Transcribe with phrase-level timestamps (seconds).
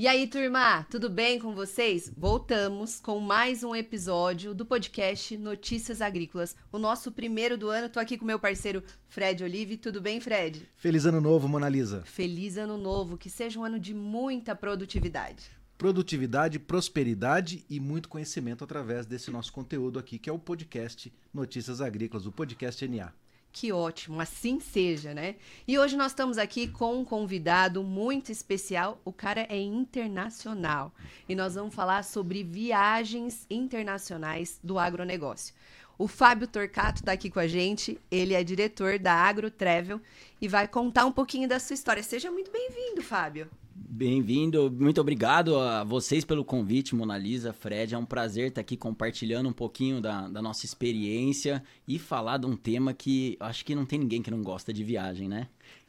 [0.00, 2.08] E aí, turma, tudo bem com vocês?
[2.16, 6.54] Voltamos com mais um episódio do podcast Notícias Agrícolas.
[6.70, 7.88] O nosso primeiro do ano.
[7.88, 9.76] Tô aqui com meu parceiro Fred Olive.
[9.76, 10.68] Tudo bem, Fred?
[10.76, 12.02] Feliz ano novo, Mona Lisa.
[12.04, 15.50] Feliz ano novo, que seja um ano de muita produtividade.
[15.76, 21.80] Produtividade, prosperidade e muito conhecimento através desse nosso conteúdo aqui, que é o podcast Notícias
[21.80, 23.12] Agrícolas, o podcast NA.
[23.58, 25.34] Que ótimo, assim seja, né?
[25.66, 29.00] E hoje nós estamos aqui com um convidado muito especial.
[29.04, 30.94] O cara é internacional
[31.28, 35.56] e nós vamos falar sobre viagens internacionais do agronegócio.
[35.98, 37.98] O Fábio Torcato está aqui com a gente.
[38.12, 40.00] Ele é diretor da Agro Travel
[40.40, 42.00] e vai contar um pouquinho da sua história.
[42.00, 43.50] Seja muito bem-vindo, Fábio.
[43.80, 47.94] Bem-vindo, muito obrigado a vocês pelo convite, Mona Lisa, Fred.
[47.94, 52.46] É um prazer estar aqui compartilhando um pouquinho da, da nossa experiência e falar de
[52.46, 55.46] um tema que acho que não tem ninguém que não gosta de viagem, né?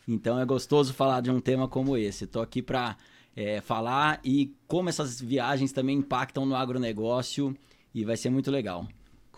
[0.07, 2.26] Então é gostoso falar de um tema como esse.
[2.26, 2.95] Estou aqui para
[3.35, 7.57] é, falar e como essas viagens também impactam no agronegócio
[7.93, 8.87] e vai ser muito legal.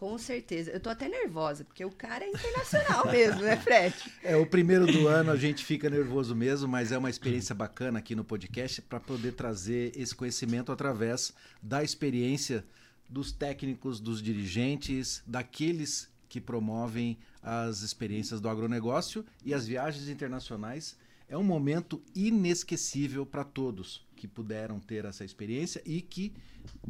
[0.02, 0.72] Com certeza.
[0.72, 3.94] Eu tô até nervosa, porque o cara é internacional mesmo, né, Fred?
[4.24, 8.00] É, o primeiro do ano a gente fica nervoso mesmo, mas é uma experiência bacana
[8.00, 12.66] aqui no podcast para poder trazer esse conhecimento através da experiência
[13.08, 20.98] dos técnicos, dos dirigentes, daqueles que promovem as experiências do agronegócio e as viagens internacionais.
[21.32, 26.34] É um momento inesquecível para todos que puderam ter essa experiência e que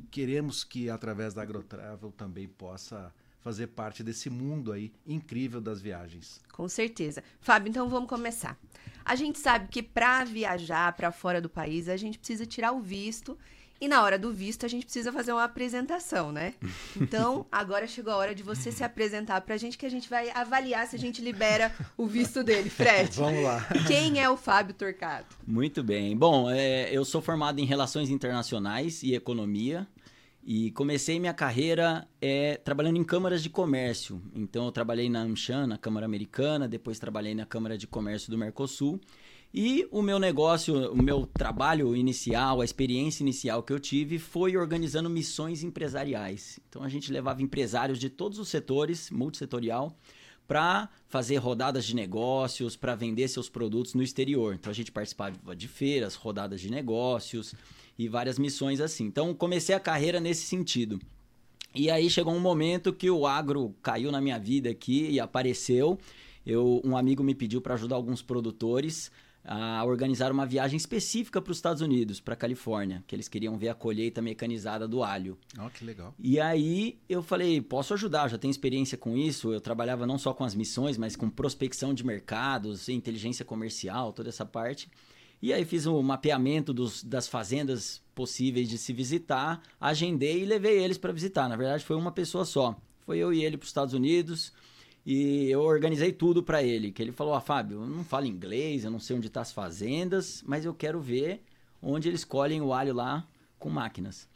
[0.10, 6.42] queremos que através da AgroTravel também possa fazer parte desse mundo aí incrível das viagens.
[6.52, 7.24] Com certeza.
[7.40, 8.58] Fábio, então vamos começar.
[9.06, 12.82] A gente sabe que para viajar para fora do país, a gente precisa tirar o
[12.82, 13.38] visto
[13.82, 16.54] e na hora do visto, a gente precisa fazer uma apresentação, né?
[16.96, 20.30] Então, agora chegou a hora de você se apresentar pra gente, que a gente vai
[20.30, 22.70] avaliar se a gente libera o visto dele.
[22.70, 23.18] Fred.
[23.18, 23.68] Vamos lá.
[23.88, 25.36] Quem é o Fábio Torcato?
[25.48, 26.16] Muito bem.
[26.16, 29.88] Bom, é, eu sou formado em Relações Internacionais e Economia.
[30.44, 34.22] E comecei minha carreira é, trabalhando em câmaras de comércio.
[34.36, 38.38] Então, eu trabalhei na AmCham, na Câmara Americana, depois trabalhei na Câmara de Comércio do
[38.38, 39.00] Mercosul.
[39.54, 44.56] E o meu negócio, o meu trabalho inicial, a experiência inicial que eu tive foi
[44.56, 46.58] organizando missões empresariais.
[46.70, 49.94] Então a gente levava empresários de todos os setores, multissetorial,
[50.48, 54.54] para fazer rodadas de negócios, para vender seus produtos no exterior.
[54.54, 57.54] Então a gente participava de feiras, rodadas de negócios
[58.00, 59.04] e várias missões assim.
[59.04, 60.98] Então comecei a carreira nesse sentido.
[61.76, 66.00] E aí chegou um momento que o agro caiu na minha vida aqui e apareceu.
[66.46, 69.12] Eu, um amigo me pediu para ajudar alguns produtores
[69.44, 73.58] a organizar uma viagem específica para os Estados Unidos, para a Califórnia, que eles queriam
[73.58, 75.38] ver a colheita mecanizada do alho.
[75.60, 76.14] Oh, que legal.
[76.20, 79.52] E aí eu falei, posso ajudar, já tenho experiência com isso.
[79.52, 84.30] Eu trabalhava não só com as missões, mas com prospecção de mercados, inteligência comercial, toda
[84.30, 84.90] essa parte.
[85.42, 90.46] E aí fiz o um mapeamento dos, das fazendas possíveis de se visitar, agendei e
[90.46, 91.50] levei eles para visitar.
[91.50, 92.80] Na verdade, foi uma pessoa só.
[93.00, 94.54] Foi eu e ele para os Estados Unidos.
[95.06, 98.84] E eu organizei tudo para ele, que ele falou: "Ah, Fábio, eu não falo inglês,
[98.84, 101.42] eu não sei onde tá as fazendas, mas eu quero ver
[101.82, 104.30] onde eles colhem o alho lá com máquinas".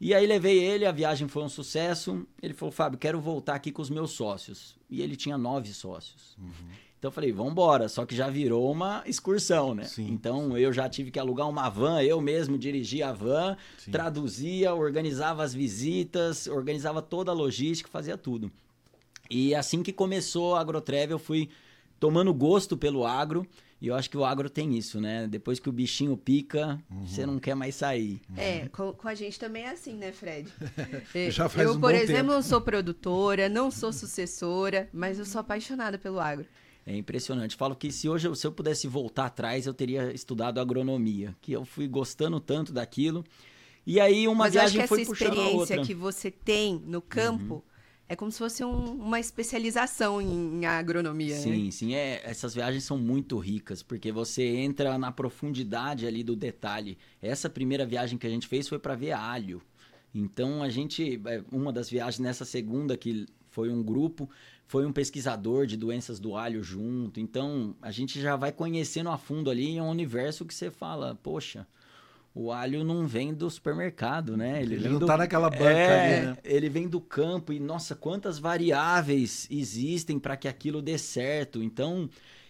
[0.00, 2.26] E aí levei ele, a viagem foi um sucesso.
[2.42, 4.76] Ele falou: "Fábio, quero voltar aqui com os meus sócios".
[4.90, 6.36] E ele tinha nove sócios.
[6.38, 6.70] Uhum.
[7.00, 7.88] Então eu falei, vamos embora.
[7.88, 9.84] Só que já virou uma excursão, né?
[9.84, 10.06] Sim.
[10.08, 13.90] Então eu já tive que alugar uma van, eu mesmo dirigia a van, Sim.
[13.90, 18.52] traduzia, organizava as visitas, organizava toda a logística, fazia tudo.
[19.30, 21.48] E assim que começou a AgroTravel, eu fui
[22.00, 23.46] tomando gosto pelo agro.
[23.80, 25.26] E eu acho que o agro tem isso, né?
[25.26, 27.06] Depois que o bichinho pica, uhum.
[27.06, 28.20] você não quer mais sair.
[28.36, 30.52] É, com, com, a gente também é assim, né, Fred?
[31.30, 32.42] Já faz eu, um por exemplo, tempo.
[32.42, 36.44] sou produtora, não sou sucessora, mas eu sou apaixonada pelo agro.
[36.86, 37.56] É impressionante.
[37.56, 41.64] Falo que se hoje se eu pudesse voltar atrás, eu teria estudado agronomia, que eu
[41.64, 43.24] fui gostando tanto daquilo.
[43.86, 47.00] E aí uma Mas viagem eu acho que foi essa experiência que você tem no
[47.00, 47.69] campo uhum
[48.10, 51.36] é como se fosse um, uma especialização em, em agronomia.
[51.36, 51.70] Sim, né?
[51.70, 51.94] sim.
[51.94, 56.98] É, essas viagens são muito ricas, porque você entra na profundidade ali do detalhe.
[57.22, 59.62] Essa primeira viagem que a gente fez foi para ver alho.
[60.12, 61.22] Então a gente.
[61.24, 64.28] É, uma das viagens nessa segunda, que foi um grupo,
[64.66, 67.20] foi um pesquisador de doenças do alho junto.
[67.20, 71.16] Então a gente já vai conhecendo a fundo ali em um universo que você fala,
[71.22, 71.64] poxa
[72.34, 74.62] o alho não vem do supermercado, né?
[74.62, 75.06] Ele, ele não do...
[75.06, 76.38] tá naquela banca é, ali, né?
[76.44, 81.60] Ele vem do campo e, nossa, quantas variáveis existem para que aquilo dê certo.
[81.60, 82.08] Então,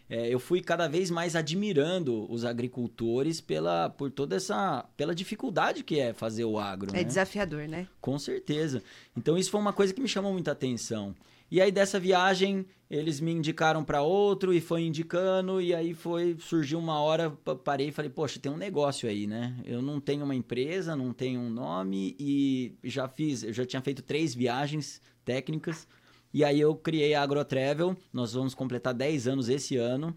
[0.09, 5.83] é, eu fui cada vez mais admirando os agricultores pela, por toda essa pela dificuldade
[5.83, 6.91] que é fazer o agro.
[6.91, 7.05] É né?
[7.05, 7.87] desafiador, né?
[8.01, 8.83] Com certeza.
[9.17, 11.15] Então, isso foi uma coisa que me chamou muita atenção.
[11.51, 16.37] E aí dessa viagem eles me indicaram para outro e foi indicando e aí foi
[16.41, 17.31] surgiu uma hora
[17.65, 19.57] parei e falei poxa tem um negócio aí né?
[19.65, 23.81] Eu não tenho uma empresa não tenho um nome e já fiz eu já tinha
[23.81, 25.87] feito três viagens técnicas
[26.35, 30.17] e aí eu criei a AgroTravel nós vamos completar 10 anos esse ano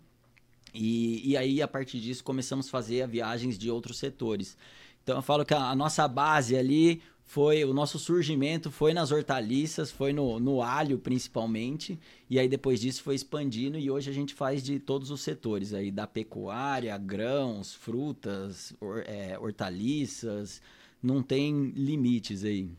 [0.74, 4.58] e, e aí a partir disso começamos a fazer viagens de outros setores.
[5.04, 9.12] Então eu falo que a, a nossa base ali foi o nosso surgimento foi nas
[9.12, 12.00] hortaliças, foi no, no alho principalmente,
[12.30, 15.74] e aí depois disso foi expandindo e hoje a gente faz de todos os setores
[15.74, 20.62] aí da pecuária, grãos, frutas, or, é, hortaliças,
[21.02, 22.70] não tem limites aí.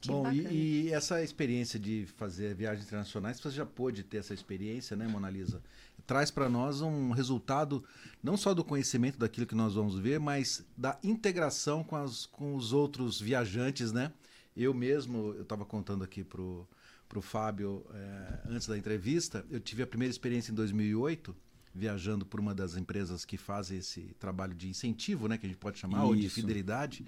[0.00, 4.34] Que Bom, e, e, essa experiência de fazer viagens internacionais, você já pôde ter essa
[4.34, 5.62] experiência, né, Mona Lisa?
[6.06, 7.82] Traz para nós um resultado
[8.22, 12.54] não só do conhecimento daquilo que nós vamos ver, mas da integração com, as, com
[12.54, 14.12] os outros viajantes, né?
[14.56, 16.68] Eu mesmo, eu estava contando aqui pro,
[17.08, 21.34] pro Fábio é, antes da entrevista, eu tive a primeira experiência em 2008,
[21.74, 25.58] viajando por uma das empresas que fazem esse trabalho de incentivo, né, que a gente
[25.58, 26.06] pode chamar, Isso.
[26.06, 27.04] ou de fidelidade.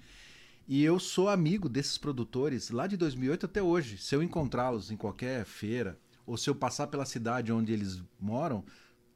[0.67, 3.97] E eu sou amigo desses produtores lá de 2008 até hoje.
[3.97, 8.65] Se eu encontrá-los em qualquer feira, ou se eu passar pela cidade onde eles moram,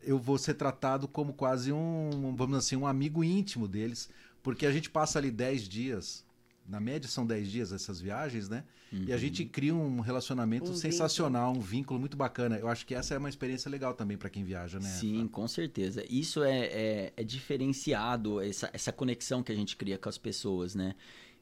[0.04, 4.10] eu vou ser tratado como quase um, vamos assim, um amigo íntimo deles,
[4.42, 6.26] porque a gente passa ali 10 dias,
[6.68, 8.64] na média são 10 dias essas viagens, né?
[8.92, 9.06] Uhum.
[9.08, 11.66] E a gente cria um relacionamento um sensacional, vínculo.
[11.66, 12.58] um vínculo muito bacana.
[12.58, 14.90] Eu acho que essa é uma experiência legal também para quem viaja, né?
[14.90, 16.04] Sim, com certeza.
[16.10, 20.76] Isso é, é, é diferenciado, essa, essa conexão que a gente cria com as pessoas,
[20.76, 20.96] né?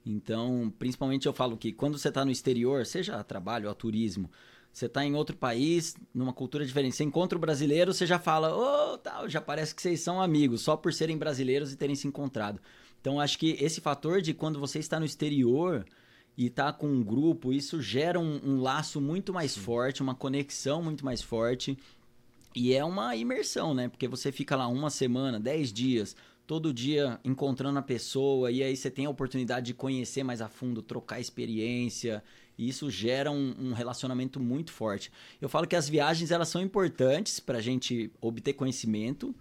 [0.05, 3.75] Então, principalmente eu falo que quando você está no exterior, seja a trabalho ou a
[3.75, 4.29] turismo,
[4.71, 6.95] você está em outro país, numa cultura diferente.
[6.95, 10.21] Você encontra o brasileiro, você já fala, ô, oh, tal, já parece que vocês são
[10.21, 12.61] amigos, só por serem brasileiros e terem se encontrado.
[13.01, 15.85] Então, acho que esse fator de quando você está no exterior
[16.37, 19.61] e está com um grupo, isso gera um, um laço muito mais Sim.
[19.61, 21.77] forte, uma conexão muito mais forte.
[22.55, 23.89] E é uma imersão, né?
[23.89, 26.15] Porque você fica lá uma semana, dez dias,
[26.47, 30.49] todo dia encontrando a pessoa e aí você tem a oportunidade de conhecer mais a
[30.49, 32.23] fundo, trocar experiência
[32.59, 35.09] e isso gera um, um relacionamento muito forte.
[35.39, 39.33] Eu falo que as viagens elas são importantes para a gente obter conhecimento,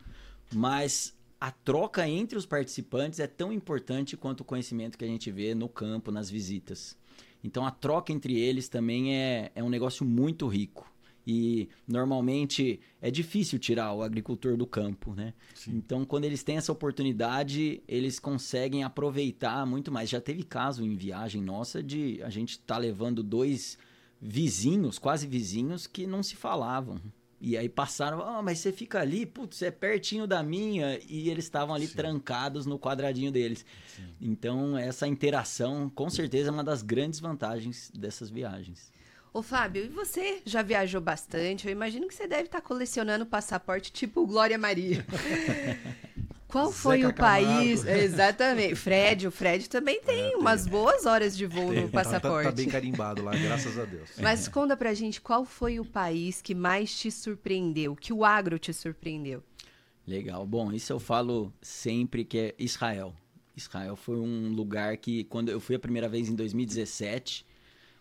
[0.55, 5.33] mas a troca entre os participantes é tão importante quanto o conhecimento que a gente
[5.33, 6.97] vê no campo, nas visitas.
[7.43, 10.89] Então a troca entre eles também é, é um negócio muito rico.
[11.31, 15.35] E normalmente é difícil tirar o agricultor do campo, né?
[15.55, 15.73] Sim.
[15.77, 20.09] Então, quando eles têm essa oportunidade, eles conseguem aproveitar muito mais.
[20.09, 23.77] Já teve caso em viagem nossa de a gente estar tá levando dois
[24.19, 26.99] vizinhos, quase vizinhos, que não se falavam.
[27.39, 31.45] E aí passaram, oh, mas você fica ali, putz, é pertinho da minha, e eles
[31.45, 31.95] estavam ali Sim.
[31.95, 33.67] trancados no quadradinho deles.
[33.95, 34.09] Sim.
[34.19, 38.91] Então, essa interação, com certeza, é uma das grandes vantagens dessas viagens.
[39.33, 41.67] Ô, Fábio, e você já viajou bastante?
[41.67, 45.05] Eu imagino que você deve estar colecionando passaporte tipo Glória Maria.
[46.49, 47.85] Qual foi Zeca o país?
[47.85, 48.75] Exatamente.
[48.75, 51.83] Fred, o Fred também tem é, umas boas horas de voo tem.
[51.83, 52.45] no passaporte.
[52.45, 54.09] Tá, tá, bem carimbado lá, graças a Deus.
[54.19, 58.59] Mas conta pra gente qual foi o país que mais te surpreendeu, que o agro
[58.59, 59.43] te surpreendeu.
[60.07, 60.47] Legal.
[60.47, 63.15] Bom, isso eu falo sempre que é Israel.
[63.55, 67.45] Israel foi um lugar que, quando eu fui a primeira vez em 2017,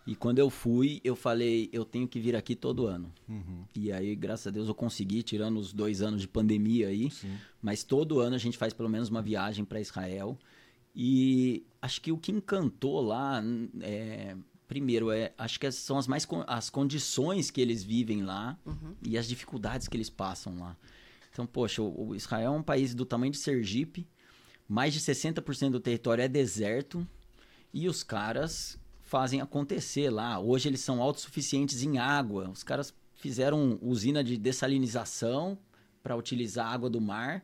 [0.07, 3.12] e quando eu fui, eu falei, eu tenho que vir aqui todo ano.
[3.27, 3.65] Uhum.
[3.75, 7.12] E aí, graças a Deus, eu consegui, tirando os dois anos de pandemia aí.
[7.12, 7.38] Sim.
[7.62, 10.39] Mas todo ano a gente faz pelo menos uma viagem para Israel.
[10.96, 13.43] E acho que o que encantou lá,
[13.82, 18.96] é, primeiro, é, acho que são as mais as condições que eles vivem lá uhum.
[19.05, 20.77] e as dificuldades que eles passam lá.
[21.34, 24.08] Então, poxa, o, o Israel é um país do tamanho de Sergipe,
[24.70, 27.05] mais de 60% do território é deserto
[27.74, 30.38] e os caras fazem acontecer lá.
[30.38, 32.50] Hoje eles são autossuficientes em água.
[32.50, 35.58] Os caras fizeram usina de dessalinização
[36.04, 37.44] para utilizar a água do mar.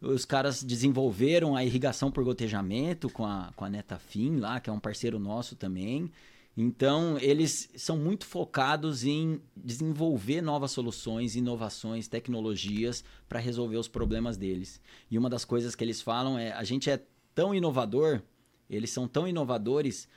[0.00, 4.72] Os caras desenvolveram a irrigação por gotejamento com a, com a Netafim lá, que é
[4.72, 6.10] um parceiro nosso também.
[6.56, 14.36] Então, eles são muito focados em desenvolver novas soluções, inovações, tecnologias para resolver os problemas
[14.36, 14.80] deles.
[15.08, 17.00] E uma das coisas que eles falam é: a gente é
[17.32, 18.20] tão inovador,
[18.68, 20.08] eles são tão inovadores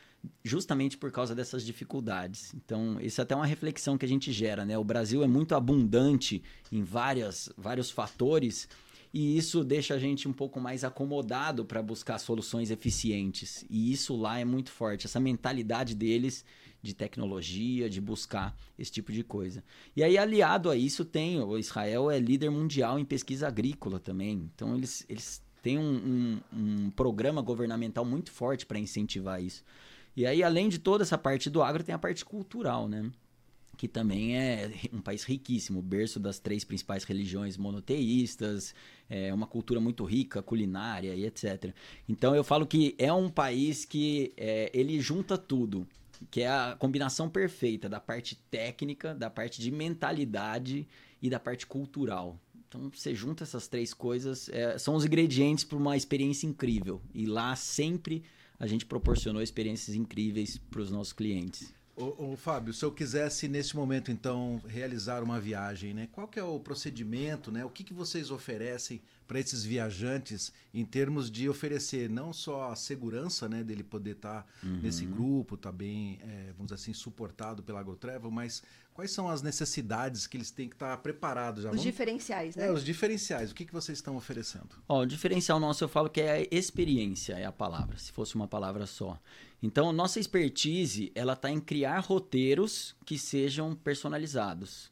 [0.43, 2.53] justamente por causa dessas dificuldades.
[2.53, 4.77] Então, isso é até uma reflexão que a gente gera, né?
[4.77, 8.67] O Brasil é muito abundante em várias, vários fatores
[9.13, 13.63] e isso deixa a gente um pouco mais acomodado para buscar soluções eficientes.
[13.69, 16.43] E isso lá é muito forte, essa mentalidade deles
[16.81, 19.63] de tecnologia, de buscar esse tipo de coisa.
[19.95, 24.49] E aí, aliado a isso, tem o Israel é líder mundial em pesquisa agrícola também.
[24.53, 29.63] Então, eles, eles têm um, um, um programa governamental muito forte para incentivar isso.
[30.15, 33.11] E aí, além de toda essa parte do agro, tem a parte cultural, né?
[33.77, 38.73] que também é um país riquíssimo, berço das três principais religiões monoteístas,
[39.09, 41.73] é uma cultura muito rica, culinária e etc.
[42.07, 45.87] Então eu falo que é um país que é, ele junta tudo,
[46.29, 50.87] que é a combinação perfeita da parte técnica, da parte de mentalidade
[51.21, 52.39] e da parte cultural.
[52.67, 57.01] Então você junta essas três coisas, é, são os ingredientes para uma experiência incrível.
[57.13, 58.23] E lá sempre
[58.59, 61.73] a gente proporcionou experiências incríveis para os nossos clientes.
[61.95, 66.09] Ô, ô, Fábio, se eu quisesse nesse momento então realizar uma viagem, né?
[66.11, 67.63] Qual que é o procedimento, né?
[67.63, 72.75] O que, que vocês oferecem para esses viajantes em termos de oferecer não só a
[72.75, 74.79] segurança, né, dele poder estar tá uhum.
[74.81, 79.41] nesse grupo, tá bem, é, vamos dizer assim, suportado pela AgroTravel, mas quais são as
[79.41, 81.69] necessidades que eles têm que estar tá preparados já?
[81.69, 81.83] Os vamos...
[81.83, 82.67] diferenciais, né?
[82.67, 83.51] É, os diferenciais.
[83.51, 84.69] O que, que vocês estão oferecendo?
[84.87, 88.35] Ó, o diferencial nosso eu falo que é a experiência, é a palavra, se fosse
[88.35, 89.19] uma palavra só.
[89.61, 94.91] Então, nossa expertise, ela está em criar roteiros que sejam personalizados.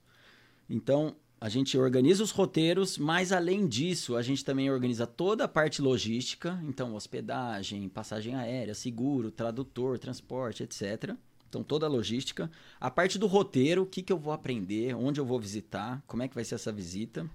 [0.70, 5.48] Então, a gente organiza os roteiros, mas além disso, a gente também organiza toda a
[5.48, 11.16] parte logística, então hospedagem, passagem aérea, seguro, tradutor, transporte, etc.
[11.52, 12.50] Então toda a logística.
[12.80, 16.24] A parte do roteiro, o que, que eu vou aprender, onde eu vou visitar, como
[16.24, 17.30] é que vai ser essa visita.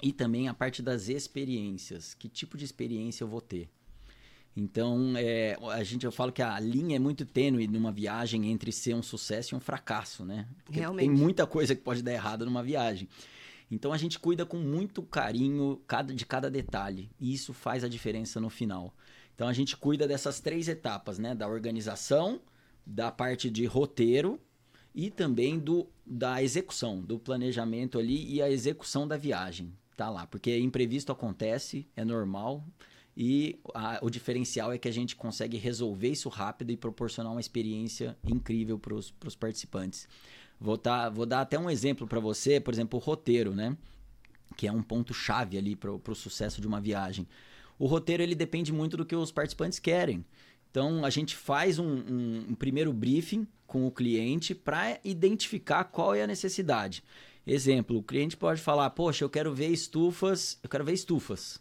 [0.00, 3.68] E também a parte das experiências, que tipo de experiência eu vou ter.
[4.56, 8.70] Então, é, a gente, eu falo que a linha é muito tênue numa viagem entre
[8.70, 10.46] ser um sucesso e um fracasso, né?
[10.64, 11.08] Porque Realmente.
[11.08, 13.08] tem muita coisa que pode dar errado numa viagem.
[13.70, 17.10] Então, a gente cuida com muito carinho cada, de cada detalhe.
[17.18, 18.94] E isso faz a diferença no final.
[19.34, 21.34] Então, a gente cuida dessas três etapas, né?
[21.34, 22.40] Da organização,
[22.86, 24.40] da parte de roteiro
[24.94, 29.72] e também do, da execução, do planejamento ali e a execução da viagem.
[29.96, 32.64] Tá lá, porque imprevisto acontece, é normal.
[33.16, 37.40] E a, o diferencial é que a gente consegue resolver isso rápido e proporcionar uma
[37.40, 40.08] experiência incrível para os participantes.
[40.58, 43.76] Vou, tá, vou dar até um exemplo para você, por exemplo, o roteiro, né?
[44.56, 47.26] Que é um ponto chave ali para o sucesso de uma viagem.
[47.78, 50.24] O roteiro ele depende muito do que os participantes querem.
[50.72, 56.14] Então a gente faz um, um, um primeiro briefing com o cliente para identificar qual
[56.14, 57.04] é a necessidade.
[57.46, 61.60] Exemplo, o cliente pode falar: "Poxa, eu quero ver estufas, eu quero ver estufas".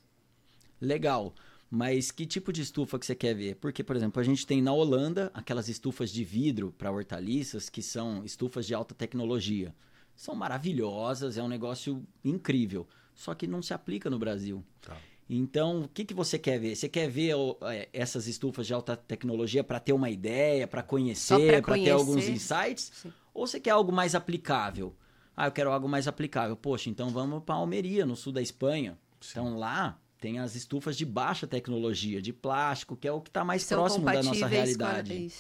[0.80, 1.36] Legal.
[1.70, 3.56] Mas que tipo de estufa que você quer ver?
[3.56, 7.82] Porque, por exemplo, a gente tem na Holanda aquelas estufas de vidro para hortaliças, que
[7.82, 9.74] são estufas de alta tecnologia.
[10.16, 12.88] São maravilhosas, é um negócio incrível.
[13.14, 14.64] Só que não se aplica no Brasil.
[14.82, 14.98] Tá.
[15.34, 16.76] Então, o que, que você quer ver?
[16.76, 21.62] Você quer ver é, essas estufas de alta tecnologia para ter uma ideia, para conhecer,
[21.62, 22.92] para ter alguns insights?
[22.94, 23.14] Sim.
[23.34, 24.94] Ou você quer algo mais aplicável?
[25.36, 26.58] Ah, eu quero algo mais aplicável.
[26.58, 28.98] Poxa, então vamos para Almeria, no sul da Espanha.
[29.22, 29.30] Sim.
[29.32, 33.46] Então lá tem as estufas de baixa tecnologia, de plástico, que é o que está
[33.46, 35.32] mais São próximo da nossa realidade.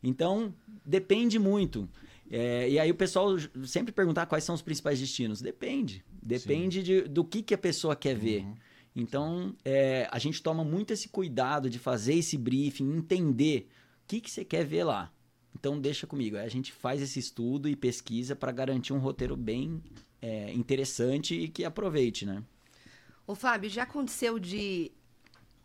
[0.00, 0.54] Então,
[0.86, 1.88] depende muito.
[2.30, 5.42] É, e aí o pessoal sempre perguntar quais são os principais destinos.
[5.42, 6.04] Depende.
[6.22, 8.46] Depende de, do que, que a pessoa quer ver.
[8.94, 13.68] Então, é, a gente toma muito esse cuidado de fazer esse briefing, entender
[14.04, 15.10] o que, que você quer ver lá.
[15.54, 16.36] Então, deixa comigo.
[16.36, 19.82] A gente faz esse estudo e pesquisa para garantir um roteiro bem
[20.20, 22.42] é, interessante e que aproveite, né?
[23.26, 24.92] Ô, Fábio, já aconteceu de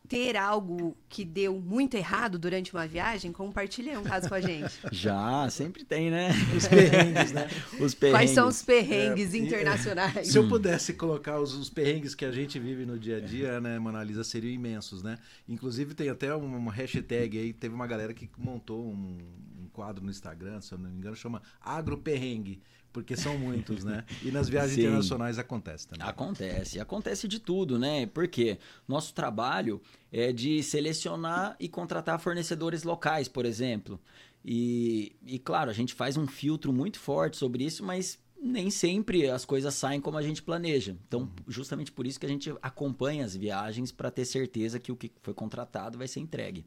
[0.07, 3.31] ter algo que deu muito errado durante uma viagem?
[3.31, 4.73] Compartilhe um caso com a gente.
[4.91, 6.29] Já, sempre tem, né?
[6.55, 7.47] Os perrengues, né?
[7.79, 8.19] Os perrengues.
[8.19, 10.27] Quais são os perrengues é, internacionais?
[10.27, 13.59] Se eu pudesse colocar os, os, perrengues que a gente vive no dia a dia,
[13.59, 15.17] né, Monalisa, seriam imensos, né?
[15.47, 19.17] Inclusive tem até uma hashtag aí, teve uma galera que montou um,
[19.61, 22.61] um quadro no Instagram, se eu não me engano, chama Agroperrengue
[22.97, 24.03] porque são muitos, né?
[24.25, 24.81] E nas viagens Sim.
[24.81, 26.07] internacionais acontece também.
[26.07, 28.07] Acontece, acontece de tudo, né?
[28.07, 29.79] Porque nosso trabalho
[30.11, 33.99] é de selecionar e contratar fornecedores locais, por exemplo.
[34.43, 39.29] E, e claro, a gente faz um filtro muito forte sobre isso, mas nem sempre
[39.29, 40.97] as coisas saem como a gente planeja.
[41.07, 41.29] Então, uhum.
[41.47, 45.11] justamente por isso que a gente acompanha as viagens para ter certeza que o que
[45.21, 46.65] foi contratado vai ser entregue.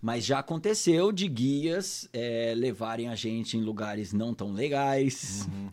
[0.00, 5.48] Mas já aconteceu de guias é, levarem a gente em lugares não tão legais.
[5.50, 5.70] Uhum.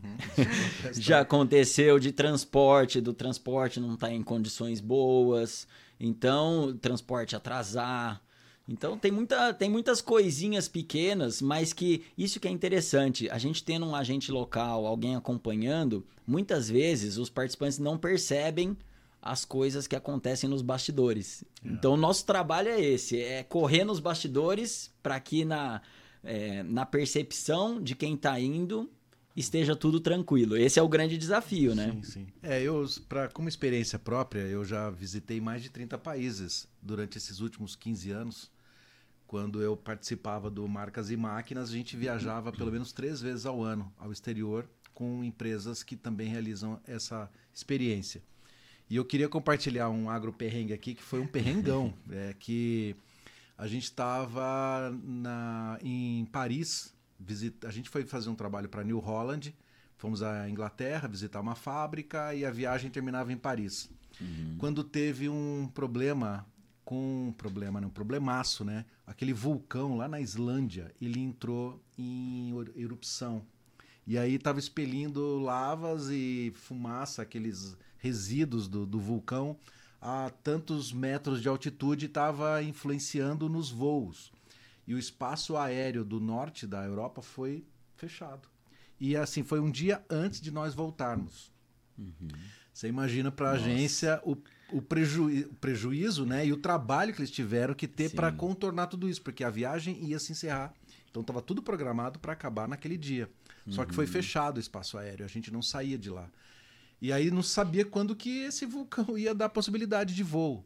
[0.96, 5.68] já aconteceu de transporte, do transporte não estar tá em condições boas.
[6.00, 8.22] Então, transporte atrasar.
[8.68, 13.30] Então tem, muita, tem muitas coisinhas pequenas, mas que isso que é interessante.
[13.30, 18.78] A gente tendo um agente local, alguém acompanhando, muitas vezes os participantes não percebem
[19.22, 21.44] as coisas que acontecem nos bastidores.
[21.64, 21.70] É.
[21.70, 25.82] Então, o nosso trabalho é esse: é correr nos bastidores para que na,
[26.24, 28.90] é, na percepção de quem está indo
[29.36, 30.58] esteja tudo tranquilo.
[30.58, 31.92] Esse é o grande desafio, né?
[31.92, 32.28] Sim, sim.
[32.44, 37.40] É, eu, pra, como experiência própria, eu já visitei mais de 30 países durante esses
[37.40, 38.52] últimos 15 anos
[39.32, 43.64] quando eu participava do Marcas e Máquinas, a gente viajava pelo menos três vezes ao
[43.64, 48.22] ano ao exterior com empresas que também realizam essa experiência.
[48.92, 52.94] E eu queria compartilhar um agroperrengue aqui, que foi um perrengão, é, que
[53.58, 54.94] a gente estava
[55.82, 59.56] em Paris, visita, a gente foi fazer um trabalho para New Holland,
[59.96, 63.90] fomos à Inglaterra visitar uma fábrica e a viagem terminava em Paris.
[64.20, 64.58] Uhum.
[64.58, 66.46] Quando teve um problema
[66.84, 68.84] com um problema, não, um problemaço, né?
[69.08, 73.42] Aquele vulcão lá na Islândia, ele entrou em erupção.
[74.06, 79.58] E aí estava expelindo lavas e fumaça, aqueles resíduos do, do vulcão
[80.02, 84.32] a tantos metros de altitude estava influenciando nos voos.
[84.88, 87.64] E o espaço aéreo do norte da Europa foi
[87.96, 88.50] fechado.
[89.00, 91.52] E assim, foi um dia antes de nós voltarmos.
[91.98, 92.30] Uhum.
[92.74, 94.32] Você imagina para a agência o,
[94.72, 99.08] o, o prejuízo né, e o trabalho que eles tiveram que ter para contornar tudo
[99.08, 100.74] isso, porque a viagem ia se encerrar.
[101.10, 103.30] Então estava tudo programado para acabar naquele dia.
[103.68, 103.74] Uhum.
[103.74, 104.12] Só que foi uhum.
[104.12, 106.28] fechado o espaço aéreo, a gente não saía de lá.
[107.02, 110.64] E aí não sabia quando que esse vulcão ia dar possibilidade de voo.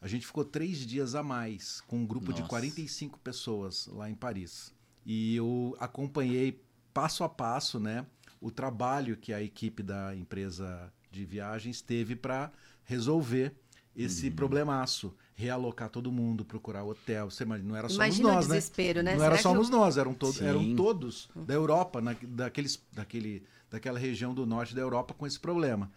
[0.00, 2.42] A gente ficou três dias a mais, com um grupo Nossa.
[2.42, 4.72] de 45 pessoas lá em Paris.
[5.06, 6.60] E eu acompanhei
[6.92, 8.04] passo a passo né,
[8.40, 12.50] o trabalho que a equipe da empresa de viagens teve para
[12.84, 13.54] resolver
[13.96, 14.34] esse uhum.
[14.34, 15.14] problemaço.
[15.34, 17.30] Realocar todo mundo, procurar hotel.
[17.30, 18.54] Você imagina, não era só Imagina nós, o né?
[18.56, 19.12] desespero, né?
[19.12, 19.68] Não Será era só eu...
[19.70, 20.44] nós, eram, to Sim.
[20.44, 25.40] eram todos da Europa, na, daqueles, daquele, daquela região do norte da Europa com esse
[25.40, 25.90] problema.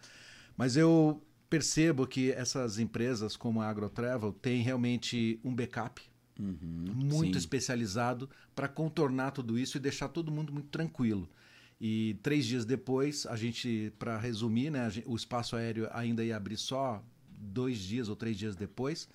[0.56, 6.02] Mas eu percebo que essas empresas como a AgroTravel têm realmente um backup
[6.40, 6.56] uhum,
[6.94, 7.38] muito sim.
[7.38, 11.28] especializado para contornar tudo isso e deixar todo mundo muito tranquilo.
[11.78, 16.56] E três dias depois, a gente, para resumir, né, o espaço aéreo ainda ia abrir
[16.56, 19.06] só dois dias ou três dias depois,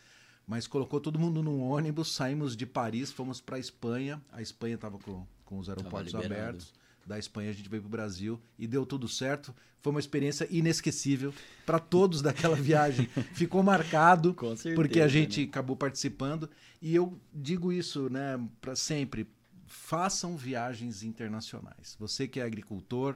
[0.46, 4.22] mas colocou todo mundo num ônibus, saímos de Paris, fomos para a Espanha.
[4.32, 6.72] A Espanha estava com, com os aeroportos abertos.
[7.05, 9.53] Da Espanha a gente veio para o Brasil e deu tudo certo.
[9.81, 11.34] Foi uma experiência inesquecível
[11.65, 13.08] para todos daquela viagem.
[13.34, 15.47] Ficou marcado certeza, porque a gente né?
[15.47, 16.49] acabou participando.
[16.82, 19.28] E eu digo isso, né, para sempre.
[19.65, 21.95] Façam viagens internacionais.
[21.99, 23.15] Você que é agricultor,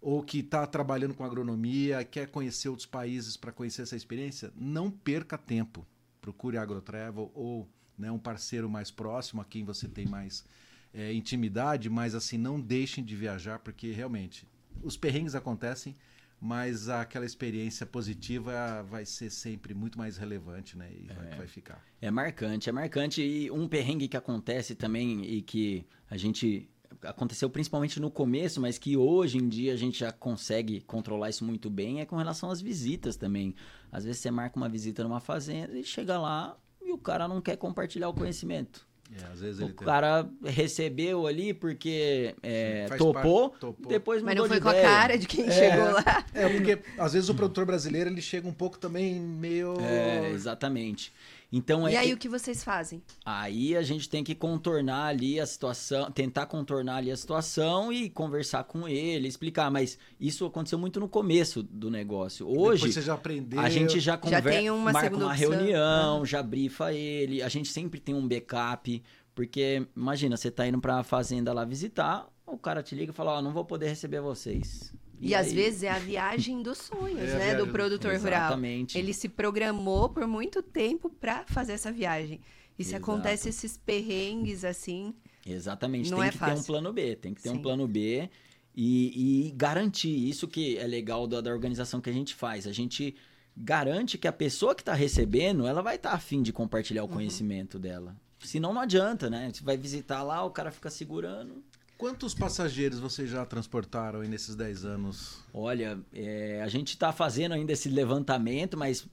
[0.00, 4.90] ou que está trabalhando com agronomia, quer conhecer outros países para conhecer essa experiência, não
[4.90, 5.86] perca tempo.
[6.20, 10.44] Procure a AgroTravel ou né, um parceiro mais próximo a quem você tem mais
[10.92, 14.46] é, intimidade, mas assim, não deixem de viajar, porque realmente
[14.82, 15.96] os perrengues acontecem,
[16.40, 20.88] mas aquela experiência positiva vai ser sempre muito mais relevante, né?
[20.92, 21.84] E é, vai, vai, ficar.
[22.00, 23.20] É marcante, é marcante.
[23.20, 26.70] E um perrengue que acontece também e que a gente
[27.02, 31.44] aconteceu principalmente no começo, mas que hoje em dia a gente já consegue controlar isso
[31.44, 33.54] muito bem, é com relação às visitas também.
[33.90, 37.40] Às vezes você marca uma visita numa fazenda e chega lá e o cara não
[37.40, 38.87] quer compartilhar o conhecimento.
[39.10, 44.86] É, o cara recebeu ali porque é, topou, topou, depois Mas não foi com ideia.
[44.86, 46.24] a cara de quem é, chegou lá.
[46.34, 49.80] É, porque às vezes o produtor brasileiro ele chega um pouco também meio...
[49.80, 51.12] É, exatamente.
[51.50, 52.14] Então, e é aí que...
[52.14, 53.02] o que vocês fazem?
[53.24, 58.10] Aí a gente tem que contornar ali a situação, tentar contornar ali a situação e
[58.10, 59.70] conversar com ele, explicar.
[59.70, 62.46] Mas isso aconteceu muito no começo do negócio.
[62.46, 63.60] Hoje Depois você já aprendeu.
[63.60, 65.50] a gente já conversa, já tem uma marca uma opção.
[65.50, 67.42] reunião, já brifa ele.
[67.42, 69.02] A gente sempre tem um backup,
[69.34, 73.14] porque imagina você tá indo para a fazenda lá visitar, o cara te liga e
[73.14, 74.92] fala: ó, oh, não vou poder receber vocês.
[75.20, 78.22] E, e às vezes é a viagem dos sonhos, é né, do produtor do...
[78.22, 78.40] rural.
[78.40, 78.96] Exatamente.
[78.96, 82.40] Ele se programou por muito tempo para fazer essa viagem.
[82.78, 83.02] E se Exato.
[83.02, 85.12] acontece esses perrengues assim,
[85.44, 86.54] Exatamente, não tem é que fácil.
[86.54, 87.56] ter um plano B, tem que ter Sim.
[87.56, 88.28] um plano B
[88.74, 92.66] e, e, garantir isso que é legal da, da organização que a gente faz.
[92.66, 93.16] A gente
[93.56, 97.06] garante que a pessoa que está recebendo, ela vai estar tá afim de compartilhar o
[97.06, 97.14] uhum.
[97.14, 98.16] conhecimento dela.
[98.38, 99.50] Senão não adianta, né?
[99.52, 101.64] Você vai visitar lá, o cara fica segurando.
[101.98, 105.40] Quantos passageiros vocês já transportaram nesses 10 anos?
[105.52, 109.04] Olha, é, a gente está fazendo ainda esse levantamento, mas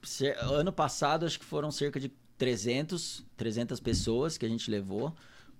[0.42, 5.12] ano passado acho que foram cerca de 300, 300 pessoas que a gente levou.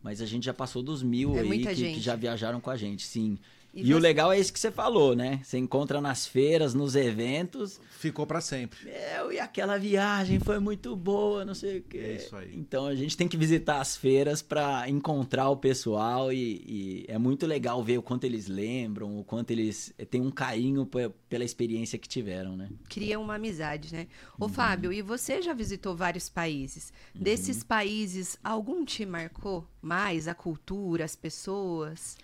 [0.04, 2.76] Mas a gente já passou dos mil é aí que, que, já viajaram com a
[2.76, 3.36] gente, sim.
[3.76, 3.94] E, e você...
[3.94, 5.40] o legal é isso que você falou, né?
[5.42, 7.78] Você encontra nas feiras, nos eventos.
[7.90, 8.78] Ficou para sempre.
[8.84, 11.98] Meu, e aquela viagem foi muito boa, não sei o quê.
[11.98, 12.56] É isso aí.
[12.56, 17.18] Então a gente tem que visitar as feiras para encontrar o pessoal e, e, é
[17.18, 20.88] muito legal ver o quanto eles lembram, o quanto eles têm um carinho
[21.28, 22.70] pela experiência que tiveram, né?
[22.88, 24.06] Cria uma amizade, né?
[24.40, 24.48] Ô uhum.
[24.48, 26.92] Fábio, e você já visitou vários países.
[27.14, 27.22] Uhum.
[27.22, 30.26] Desses países, algum te marcou mais?
[30.28, 32.16] A cultura, as pessoas?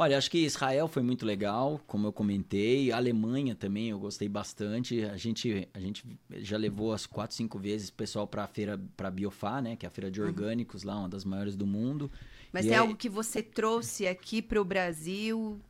[0.00, 2.92] Olha, acho que Israel foi muito legal, como eu comentei.
[2.92, 5.02] A Alemanha também eu gostei bastante.
[5.02, 6.04] A gente, a gente
[6.36, 9.74] já levou as quatro, cinco vezes o pessoal para a feira, para a Biofá, né?
[9.74, 10.28] Que é a feira de uhum.
[10.28, 12.08] orgânicos lá, uma das maiores do mundo.
[12.52, 15.60] Mas e é, é algo que você trouxe aqui para o Brasil?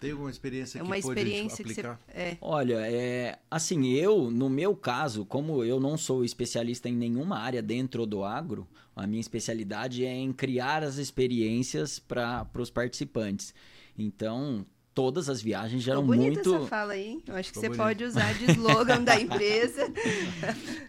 [0.00, 2.00] Tem alguma experiência é uma que experiência aplicar?
[2.08, 2.38] Que você, é.
[2.40, 7.62] Olha, é, assim, eu, no meu caso, como eu não sou especialista em nenhuma área
[7.62, 8.66] dentro do agro,
[8.98, 13.54] a minha especialidade é em criar as experiências para os participantes.
[13.96, 14.66] Então,
[14.98, 16.56] todas as viagens geram Ficou muito.
[16.56, 17.22] essa fala aí.
[17.24, 17.82] Eu acho que Ficou você bonito.
[17.84, 19.92] pode usar de slogan da empresa.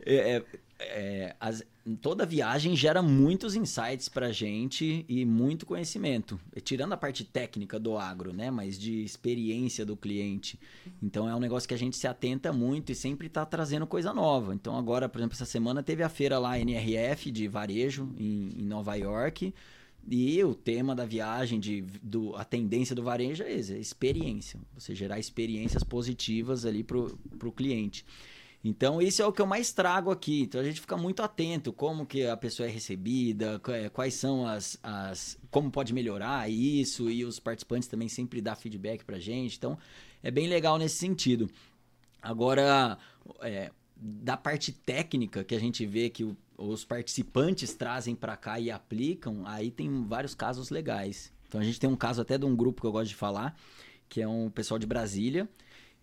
[0.04, 0.46] É, é,
[0.80, 1.64] é, as,
[2.02, 6.40] toda viagem gera muitos insights para gente e muito conhecimento.
[6.64, 8.50] Tirando a parte técnica do agro, né?
[8.50, 10.60] Mas de experiência do cliente.
[11.04, 14.12] Então é um negócio que a gente se atenta muito e sempre está trazendo coisa
[14.12, 14.56] nova.
[14.56, 18.66] Então agora, por exemplo, essa semana teve a feira lá NRF de varejo em, em
[18.66, 19.54] Nova York.
[20.08, 24.60] E o tema da viagem, de, do, a tendência do varejo é esse, é experiência.
[24.76, 28.06] Você gerar experiências positivas ali para o cliente.
[28.64, 30.42] Então, isso é o que eu mais trago aqui.
[30.42, 34.46] Então, a gente fica muito atento como que a pessoa é recebida, é, quais são
[34.46, 35.38] as, as...
[35.50, 39.56] como pode melhorar isso, e os participantes também sempre dão feedback pra gente.
[39.58, 39.78] Então,
[40.22, 41.50] é bem legal nesse sentido.
[42.22, 42.98] Agora,
[43.42, 48.60] é, da parte técnica que a gente vê que o, os participantes trazem para cá
[48.60, 51.34] e aplicam, aí tem vários casos legais.
[51.48, 53.58] Então, a gente tem um caso até de um grupo que eu gosto de falar,
[54.08, 55.50] que é um pessoal de Brasília,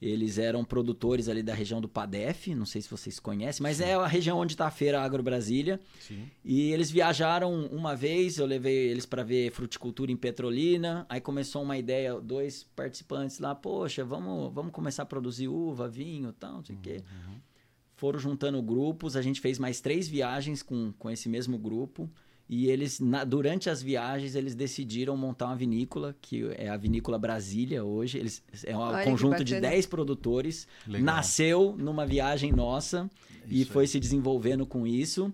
[0.00, 3.84] eles eram produtores ali da região do Padef, não sei se vocês conhecem, mas Sim.
[3.84, 5.80] é a região onde está a feira Agro Brasília.
[6.00, 6.28] Sim.
[6.44, 11.06] E eles viajaram uma vez, eu levei eles para ver fruticultura em Petrolina.
[11.08, 16.32] Aí começou uma ideia, dois participantes lá, poxa, vamos, vamos começar a produzir uva, vinho,
[16.32, 16.82] tal, não sei o uhum.
[16.82, 17.02] quê.
[17.96, 22.10] Foram juntando grupos, a gente fez mais três viagens com, com esse mesmo grupo.
[22.48, 27.18] E eles, na, durante as viagens, eles decidiram montar uma vinícola, que é a Vinícola
[27.18, 28.18] Brasília hoje.
[28.18, 30.68] Eles, é um Olha conjunto de 10 produtores.
[30.86, 31.04] Legal.
[31.04, 33.10] Nasceu numa viagem nossa
[33.48, 33.88] e foi aí.
[33.88, 35.32] se desenvolvendo com isso.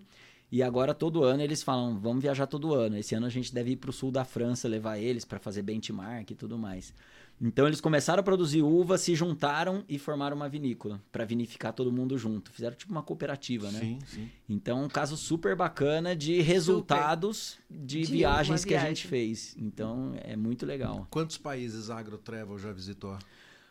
[0.50, 2.96] E agora, todo ano, eles falam: vamos viajar todo ano.
[2.96, 5.62] Esse ano a gente deve ir para o sul da França levar eles para fazer
[5.62, 6.94] benchmark e tudo mais.
[7.42, 11.90] Então eles começaram a produzir uva, se juntaram e formaram uma vinícola para vinificar todo
[11.90, 12.52] mundo junto.
[12.52, 13.80] Fizeram tipo uma cooperativa, né?
[13.80, 14.30] Sim, sim.
[14.48, 19.56] Então um caso super bacana de resultados de, de, viagens que a gente fez.
[19.58, 21.08] Então é muito legal.
[21.10, 23.18] Quantos países a AgroTravel já visitou?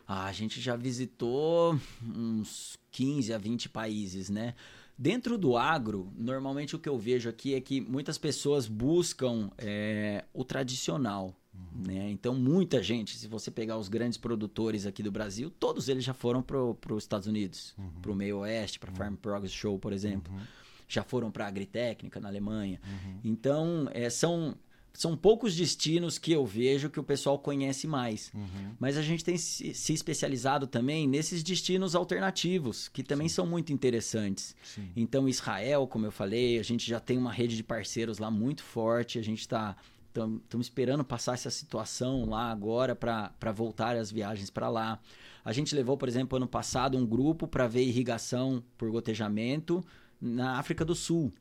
[0.06, 4.54] Ah, a gente já visitou uns 15 a 20 países, né?
[4.98, 10.26] Dentro do agro, normalmente o que eu vejo aqui é que muitas pessoas buscam é,
[10.34, 11.34] o tradicional.
[11.74, 12.10] Né?
[12.12, 16.14] Então, muita gente, se você pegar os grandes produtores aqui do Brasil, todos eles já
[16.14, 16.60] foram para
[16.94, 17.90] os Estados Unidos, uhum.
[18.02, 18.98] para o meio oeste, para a uhum.
[18.98, 20.34] Farm Progress Show, por exemplo.
[20.34, 20.42] Uhum.
[20.88, 22.80] Já foram para a Agritécnica na Alemanha.
[22.86, 23.20] Uhum.
[23.24, 24.56] Então, é, são,
[24.94, 28.30] são poucos destinos que eu vejo que o pessoal conhece mais.
[28.34, 28.76] Uhum.
[28.78, 33.36] Mas a gente tem se, se, especializado também nesses destinos alternativos, que também Sim.
[33.36, 34.54] são muito interessantes.
[34.62, 34.90] Sim.
[34.96, 38.62] Então, Israel, como eu falei, a gente já tem uma rede de parceiros lá muito
[38.62, 39.78] forte, a gente está
[40.14, 45.00] Estamos esperando passar essa situação lá agora para voltar as viagens para lá.
[45.44, 49.84] A gente levou, por exemplo, ano passado um grupo para ver irrigação por gotejamento
[50.20, 51.32] na África do Sul.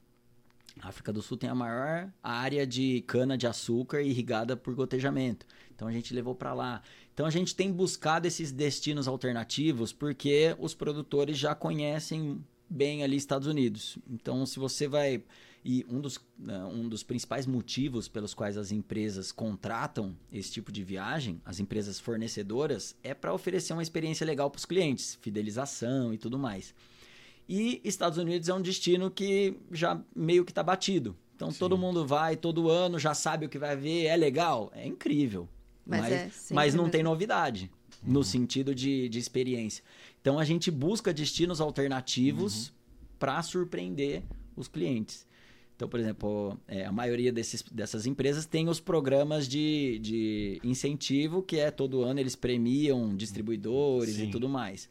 [0.81, 5.45] A África do Sul tem a maior área de cana-de-açúcar irrigada por gotejamento.
[5.75, 6.81] Então a gente levou para lá.
[7.13, 13.17] Então a gente tem buscado esses destinos alternativos porque os produtores já conhecem bem ali
[13.17, 13.99] Estados Unidos.
[14.09, 15.25] Então se você vai
[15.65, 20.73] e um dos, né, um dos principais motivos pelos quais as empresas contratam esse tipo
[20.73, 26.15] de viagem, as empresas fornecedoras, é para oferecer uma experiência legal para os clientes, fidelização
[26.15, 26.75] e tudo mais.
[27.49, 31.17] E Estados Unidos é um destino que já meio que está batido.
[31.35, 31.59] Então Sim.
[31.59, 35.49] todo mundo vai, todo ano já sabe o que vai ver, é legal, é incrível.
[35.85, 37.71] Mas, mas, é, mas não tem novidade
[38.03, 38.13] uhum.
[38.13, 39.83] no sentido de, de experiência.
[40.21, 42.75] Então a gente busca destinos alternativos uhum.
[43.19, 44.23] para surpreender
[44.55, 45.27] os clientes.
[45.81, 51.43] Então, por exemplo, é, a maioria desses, dessas empresas tem os programas de, de incentivo,
[51.43, 54.29] que é todo ano eles premiam distribuidores Sim.
[54.29, 54.91] e tudo mais.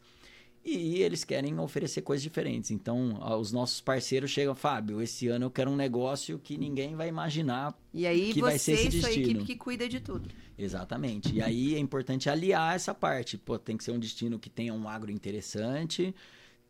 [0.64, 2.72] E eles querem oferecer coisas diferentes.
[2.72, 7.06] Então, os nossos parceiros chegam, Fábio, esse ano eu quero um negócio que ninguém vai
[7.06, 9.06] imaginar e aí que vai ser esse destino.
[9.06, 10.28] E aí, equipe que cuida de tudo.
[10.58, 11.32] Exatamente.
[11.32, 13.38] E aí é importante aliar essa parte.
[13.38, 16.12] Pô, tem que ser um destino que tenha um agro interessante,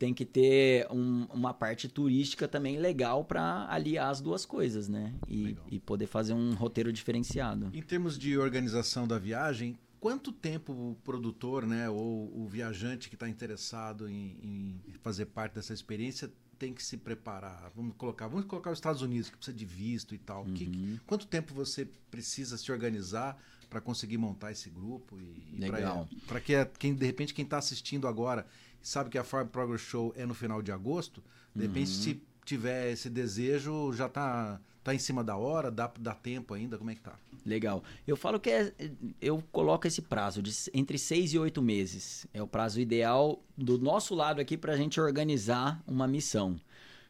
[0.01, 5.13] tem que ter um, uma parte turística também legal para aliar as duas coisas, né?
[5.27, 7.69] E, e, poder fazer um roteiro diferenciado.
[7.71, 13.15] Em termos de organização da viagem, quanto tempo o produtor, né, ou o viajante que
[13.15, 17.71] está interessado em, em, fazer parte dessa experiência tem que se preparar?
[17.75, 20.45] Vamos colocar, vamos colocar os Estados Unidos que precisa de visto e tal.
[20.45, 20.53] Uhum.
[20.55, 23.37] Que, quanto tempo você precisa se organizar
[23.69, 26.09] para conseguir montar esse grupo e, e Legal.
[26.27, 28.47] para que é, quem de repente quem está assistindo agora
[28.81, 31.23] sabe que a Farm Progress Show é no final de agosto,
[31.55, 31.95] de repente Uhum.
[32.01, 36.75] se tiver esse desejo já tá tá em cima da hora, dá, dá tempo ainda,
[36.77, 37.13] como é que tá?
[37.45, 37.83] Legal.
[38.07, 38.73] Eu falo que é,
[39.21, 42.25] eu coloco esse prazo de entre seis e oito meses.
[42.33, 46.59] É o prazo ideal do nosso lado aqui para a gente organizar uma missão.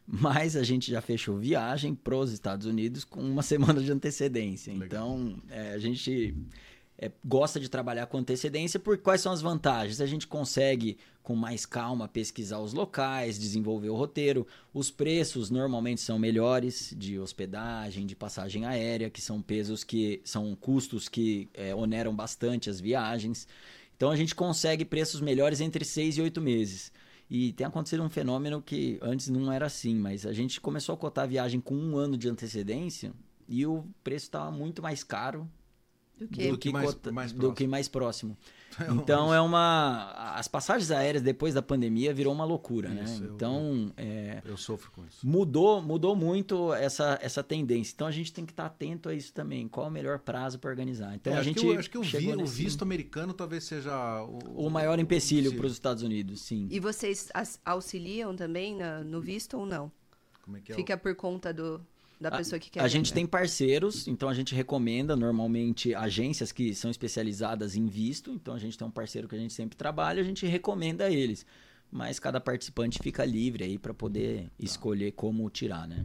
[0.06, 4.72] Mas a gente já fechou viagem para os Estados Unidos com uma semana de antecedência.
[4.72, 4.86] Legal.
[4.86, 6.34] Então, é, a gente
[7.02, 10.00] é, gosta de trabalhar com antecedência porque quais são as vantagens?
[10.00, 14.46] A gente consegue, com mais calma, pesquisar os locais, desenvolver o roteiro.
[14.72, 20.54] Os preços normalmente são melhores de hospedagem, de passagem aérea, que são pesos que são
[20.54, 23.48] custos que é, oneram bastante as viagens.
[23.96, 26.92] Então a gente consegue preços melhores entre seis e oito meses.
[27.28, 30.98] E tem acontecido um fenômeno que antes não era assim, mas a gente começou a
[30.98, 33.12] cotar a viagem com um ano de antecedência
[33.48, 35.50] e o preço estava muito mais caro
[36.22, 36.48] Do que?
[36.50, 37.54] Do que mais- mais do próximo.
[37.56, 38.36] que mais próximo.
[39.04, 40.12] Então é uma.
[40.34, 43.04] As passagens aéreas depois da pandemia virou uma loucura, né?
[43.04, 45.18] Isso, eu- Então é, Eu sofro com isso.
[45.26, 47.92] mudou, mudou muito essa, essa tendência.
[47.94, 49.68] Então a gente tem que estar atento a isso também.
[49.68, 51.14] Qual é o melhor prazo para organizar?
[51.14, 53.64] Então É, a acho gente que, o- acho que o, vi- o visto americano talvez
[53.64, 56.66] seja o, o maior empecilho para os Estados Unidos, sim.
[56.70, 59.92] E vocês as- auxiliam também na- no visto ou não?
[60.42, 60.74] Como é que é?
[60.74, 61.78] o- Fica por conta do,
[62.22, 62.80] da A- pessoa que quer.
[62.80, 63.14] A gente vir.
[63.14, 68.30] tem parceiros, então a gente recomenda normalmente agências que são especializadas em visto.
[68.32, 71.44] Então a gente tem um parceiro que a gente sempre trabalha, a gente recomenda eles.
[71.90, 76.02] Mas cada participante fica livre aí para poder escolher como tirar, né?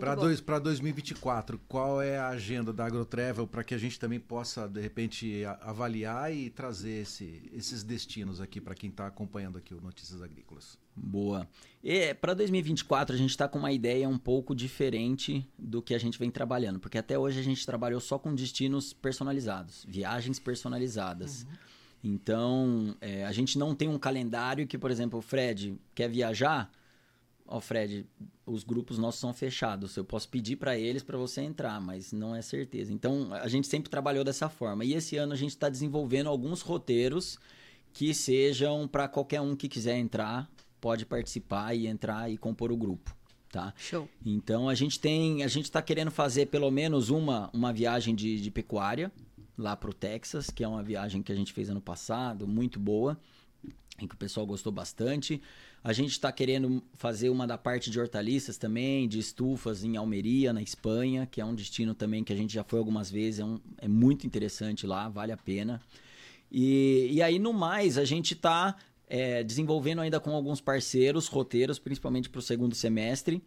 [0.00, 4.18] Para dois, pra 2024, qual é a agenda da AgroTravel para que a gente também
[4.18, 9.74] possa, de repente, avaliar e trazer esse- esses destinos aqui para quem está acompanhando aqui
[9.74, 10.78] o Notícias Agrícolas?
[10.96, 11.46] Boa.
[11.82, 15.98] E para 2024 a gente está com uma ideia um pouco diferente do que a
[15.98, 21.46] gente vem trabalhando, porque até hoje a gente trabalhou só com destinos personalizados, viagens personalizadas.
[22.02, 26.70] Então é, a gente não tem um calendário que, por exemplo, o Fred quer viajar.
[27.46, 28.06] Ó, Fred,
[28.46, 29.96] os grupos nossos são fechados.
[29.96, 32.92] Eu posso pedir para eles para você entrar, mas não é certeza.
[32.92, 34.84] Então a gente sempre trabalhou dessa forma.
[34.84, 37.38] E esse ano a gente está desenvolvendo alguns roteiros
[37.92, 42.76] que sejam para qualquer um que quiser entrar, pode participar e entrar e compor o
[42.76, 43.14] grupo,
[43.50, 43.72] tá?
[43.76, 44.08] Show.
[44.24, 48.40] Então a gente tem, a gente está querendo fazer pelo menos uma, uma viagem de,
[48.40, 49.12] de pecuária
[49.56, 52.80] lá para o Texas, que é uma viagem que a gente fez ano passado, muito
[52.80, 53.18] boa,
[54.00, 55.40] em que o pessoal gostou bastante.
[55.84, 60.50] A gente está querendo fazer uma da parte de hortaliças também, de estufas em Almeria,
[60.50, 63.44] na Espanha, que é um destino também que a gente já foi algumas vezes, é,
[63.44, 65.82] um- é muito interessante lá, vale a pena.
[66.50, 68.76] E, e aí, no mais, a gente está
[69.46, 73.42] desenvolvendo ainda com alguns parceiros roteiros, principalmente para o segundo semestre.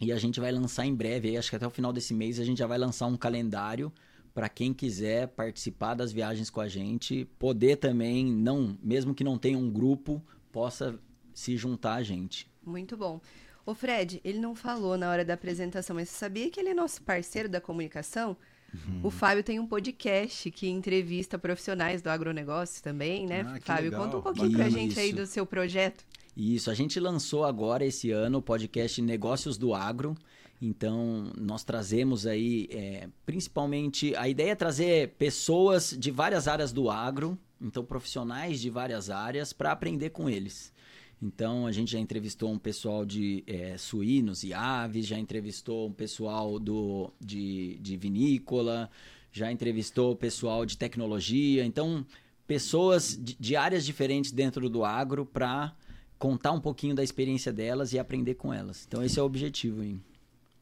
[0.00, 2.38] E a gente vai lançar em breve, aí, acho que até o final desse mês,
[2.38, 3.92] a gente já vai lançar um calendário
[4.32, 9.36] para quem quiser participar das viagens com a gente, poder também, não, mesmo que não
[9.36, 10.98] tenha um grupo, possa
[11.36, 12.48] se juntar a gente.
[12.64, 13.20] Muito bom.
[13.64, 16.74] O Fred, ele não falou na hora da apresentação, mas você sabia que ele é
[16.74, 18.36] nosso parceiro da comunicação?
[18.72, 19.00] Uhum.
[19.04, 23.44] O Fábio tem um podcast que entrevista profissionais do agronegócio também, né?
[23.46, 24.04] Ah, Fábio, legal.
[24.04, 25.16] conta um pouquinho pra Bacana gente aí isso.
[25.16, 26.04] do seu projeto.
[26.36, 30.16] Isso, a gente lançou agora esse ano o podcast Negócios do Agro.
[30.60, 36.88] Então, nós trazemos aí, é, principalmente, a ideia é trazer pessoas de várias áreas do
[36.88, 40.72] agro, então profissionais de várias áreas, para aprender com eles.
[41.20, 45.92] Então, a gente já entrevistou um pessoal de é, suínos e aves, já entrevistou um
[45.92, 48.90] pessoal do, de, de vinícola,
[49.32, 51.64] já entrevistou o pessoal de tecnologia.
[51.64, 52.04] Então,
[52.46, 55.74] pessoas de, de áreas diferentes dentro do agro para
[56.18, 58.84] contar um pouquinho da experiência delas e aprender com elas.
[58.86, 59.82] Então, esse é o objetivo.
[59.82, 60.02] Hein?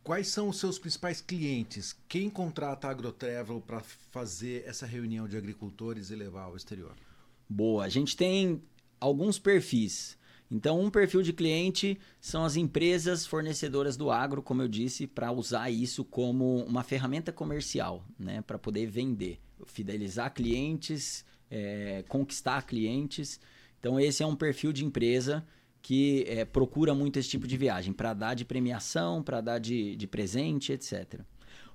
[0.04, 1.96] Quais são os seus principais clientes?
[2.08, 6.94] Quem contrata a AgroTravel para fazer essa reunião de agricultores e levar ao exterior?
[7.48, 7.84] Boa.
[7.84, 8.62] A gente tem
[9.00, 10.16] alguns perfis.
[10.50, 15.32] Então, um perfil de cliente são as empresas fornecedoras do agro, como eu disse, para
[15.32, 18.42] usar isso como uma ferramenta comercial, né?
[18.42, 23.40] Para poder vender, fidelizar clientes, é, conquistar clientes.
[23.80, 25.44] Então, esse é um perfil de empresa
[25.80, 29.96] que é, procura muito esse tipo de viagem, para dar de premiação, para dar de,
[29.96, 31.20] de presente, etc.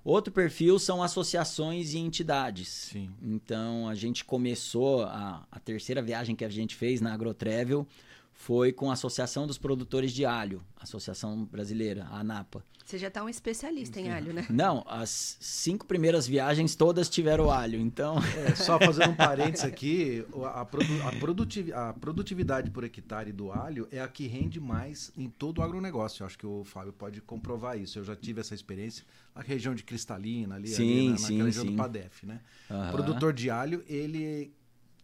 [0.03, 2.69] Outro perfil são associações e entidades.
[2.69, 3.11] Sim.
[3.21, 7.85] Então a gente começou a, a terceira viagem que a gente fez na AgroTravel
[8.39, 12.63] foi com a Associação dos Produtores de Alho, Associação Brasileira, a ANAPA.
[12.85, 14.47] Você já está um especialista em alho, né?
[14.49, 18.15] Não, as cinco primeiras viagens todas tiveram alho, então.
[18.37, 23.51] É, só fazendo um parênteses aqui, a, produ a, produtiv a, produtividade por hectare do
[23.51, 26.23] alho é a que rende mais em todo o agronegócio.
[26.23, 27.99] Eu acho que o Fábio pode comprovar isso.
[27.99, 29.03] Eu já tive essa experiência
[29.35, 31.71] na região de Cristalina, ali, sim, ali na, sim, naquela região sim.
[31.71, 32.39] do Padef, né?
[32.71, 32.87] Aham.
[32.87, 34.53] O produtor de alho, ele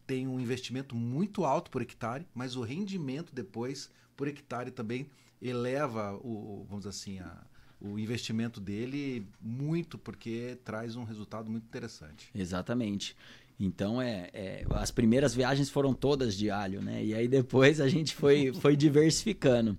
[0.06, 5.10] tem um investimento muito alto por hectare, mas o rendimento depois por hectare também
[5.42, 7.44] eleva o, vamos assim, a,
[7.80, 12.30] o investimento dele muito, porque traz um resultado muito interessante.
[12.34, 13.16] Exatamente.
[13.60, 17.04] Então, é, é, as primeiras viagens foram todas de alho, né?
[17.04, 19.78] E aí depois a gente foi, foi diversificando.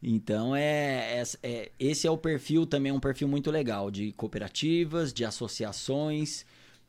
[0.00, 5.12] Então, é, é- é- esse é o perfil também, um perfil muito legal de cooperativas,
[5.12, 6.46] de associações,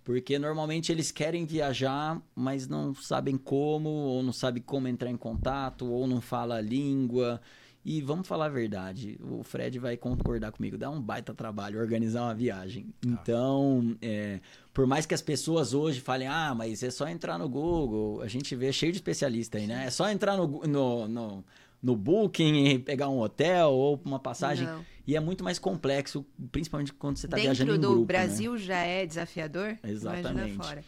[0.10, 5.15] porque normalmente eles querem viajar, mas não sabem como, ou não sabem como entrar em
[5.15, 7.39] contato, ou não fala a língua.
[7.86, 12.24] E vamos falar a verdade, o Fred vai concordar comigo, dá um baita trabalho organizar
[12.24, 12.88] uma viagem.
[13.06, 14.39] Então, é,
[14.74, 18.28] por mais que as pessoas hoje falem, ah, mas é só entrar no Google, a
[18.28, 19.86] gente vê cheio de especialista aí, né?
[19.86, 21.45] É só entrar no, no, no,
[21.82, 24.65] no Booking pegar um hotel ou uma passagem.
[24.65, 24.86] Não.
[25.08, 28.20] E é muito mais complexo, principalmente quando você está viajando Dentro em do grupo, né?
[28.20, 29.78] Brasil já é desafiador?
[29.84, 30.56] Exatamente.
[30.56, 30.84] Fora.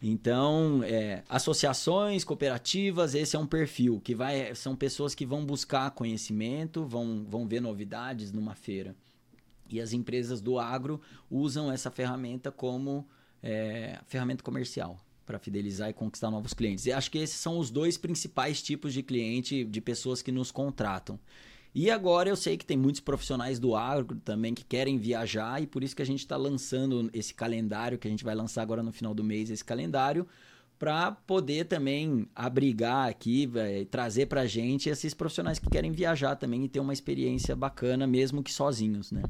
[0.00, 5.90] Então, é, associações, cooperativas, esse é um perfil que vai, são pessoas que vão buscar
[5.92, 8.94] conhecimento, vão, vão ver novidades numa feira.
[9.68, 13.08] E as empresas do agro usam essa ferramenta como
[13.42, 16.86] é, ferramenta comercial para fidelizar e conquistar novos clientes.
[16.86, 20.50] E acho que esses são os dois principais tipos de cliente, de pessoas que nos
[20.50, 21.18] contratam.
[21.74, 25.66] E agora eu sei que tem muitos profissionais do agro também que querem viajar e
[25.66, 28.80] por isso que a gente está lançando esse calendário, que a gente vai lançar agora
[28.80, 30.24] no final do mês, esse calendário,
[30.78, 36.36] para poder também abrigar aqui e trazer para a gente esses profissionais que querem viajar
[36.36, 39.22] também e ter uma experiência bacana, mesmo que sozinhos, né?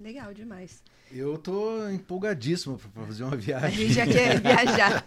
[0.00, 0.82] Legal demais.
[1.14, 3.70] Eu tô empolgadíssimo para fazer uma A viagem.
[3.86, 5.04] gente já quer viajar.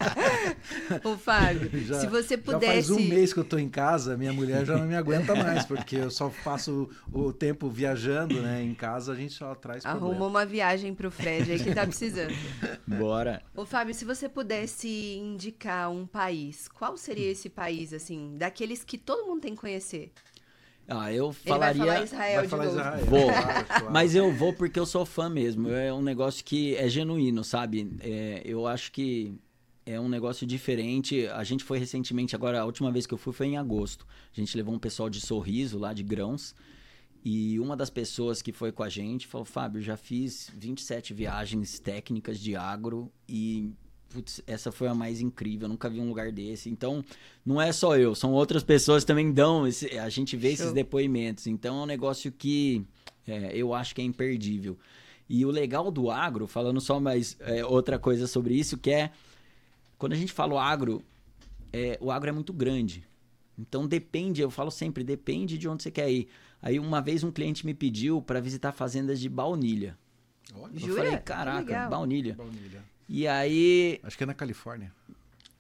[1.04, 2.74] Ô, Fábio, Já- se você Já pudesse.
[2.74, 5.66] faz um mês que eu tô em casa, minha mulher já não me aguenta mais,
[5.66, 8.62] porque eu só passo o tempo viajando, né?
[8.62, 10.28] Em casa a gente só traz Arrumou problema.
[10.28, 12.36] uma viagem pro Fred aí que tá precisando.
[12.86, 13.42] Bora.
[13.56, 14.88] Ô, Fábio, se você pudesse
[15.18, 20.12] indicar um país, qual seria esse país, assim, daqueles que todo mundo tem que conhecer?
[20.88, 21.84] Ah, eu Ele falaria.
[21.86, 22.78] vai falar Israel Vai de falar novo.
[22.80, 23.06] Israel.
[23.06, 23.26] Vou.
[23.32, 23.92] Claro, claro.
[23.92, 25.70] Mas eu vou porque eu sou fã mesmo.
[25.70, 27.92] É um negócio que é genuíno, sabe?
[28.02, 29.34] É, eu acho que
[29.86, 31.28] é um negócio diferente.
[31.28, 34.06] A gente foi recentemente, agora a última vez que eu fui foi em agosto.
[34.36, 36.56] A gente levou um pessoal de sorriso lá de grãos.
[37.24, 41.80] E uma das pessoas que foi com a gente falou: Fábio, já fiz 27 viagens
[41.80, 43.72] técnicas de agro e.
[44.10, 46.70] Putz, essa foi a mais incrível, eu nunca vi um lugar desse.
[46.70, 47.04] Então,
[47.46, 49.68] não é só eu, são outras pessoas que também dão.
[49.68, 50.74] esse- a gente vê esses Show.
[50.74, 51.48] depoimentos.
[51.48, 52.86] Então, é um negócio que
[53.28, 54.78] é, eu acho que é imperdível.
[55.28, 59.12] E o legal do agro, falando só mais é, outra coisa sobre isso, que é
[59.98, 61.02] quando a gente fala o agro,
[61.74, 63.04] é, o agro é muito grande.
[63.58, 66.28] Então depende, eu falo sempre, depende de onde você quer ir.
[66.62, 69.98] Aí uma vez um cliente me pediu para visitar fazendas de baunilha.
[70.56, 71.04] Olha, Eu Jura?
[71.04, 72.36] falei, caraca, baunilha.
[72.36, 72.84] baunilha.
[73.08, 74.92] E aí, Acho que é na Califórnia.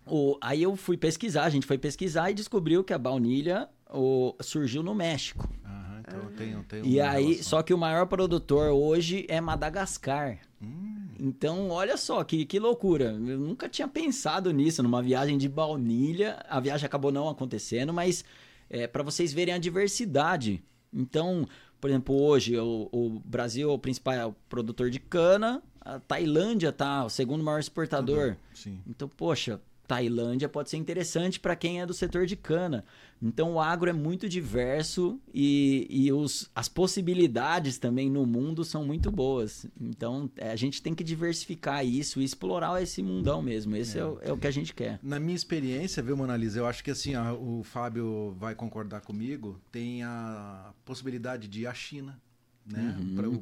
[0.05, 4.36] o, aí eu fui pesquisar, a gente foi pesquisar e descobriu que a baunilha o,
[4.41, 5.47] surgiu no México.
[5.63, 7.43] Aham, então eu tenho, tenho E aí, relação.
[7.43, 10.39] só que o maior produtor hoje é Madagascar.
[10.62, 13.12] Hum, Então, olha só, que, que loucura.
[13.12, 16.43] Eu nunca tinha pensado nisso, numa viagem de baunilha.
[16.49, 18.25] A viagem acabou não acontecendo, mas
[18.69, 20.63] é, para vocês verem a diversidade.
[20.91, 21.47] Então,
[21.79, 27.06] por exemplo, hoje o, o Brasil é o principal produtor de cana, a Tailândia tá
[27.06, 28.36] o segundo maior exportador.
[28.54, 28.82] sim.
[28.88, 32.84] Então, poxa, Tailândia pode ser interessante para quem é do setor de cana.
[33.21, 38.84] Então, o agro é muito diverso e, e os, as possibilidades também no mundo são
[38.84, 39.65] muito boas.
[39.80, 43.76] Então, é, a gente tem que diversificar isso e explorar esse mundão mesmo.
[43.76, 45.00] Esse é, o, é o que a gente quer.
[45.02, 49.60] Na minha experiência, viu, Monalisa, eu acho que assim, ó, o Fábio vai concordar comigo,
[49.71, 52.19] tem a possibilidade de ir à China.
[52.65, 52.95] Né?
[52.99, 53.34] Uhum, Pra- o,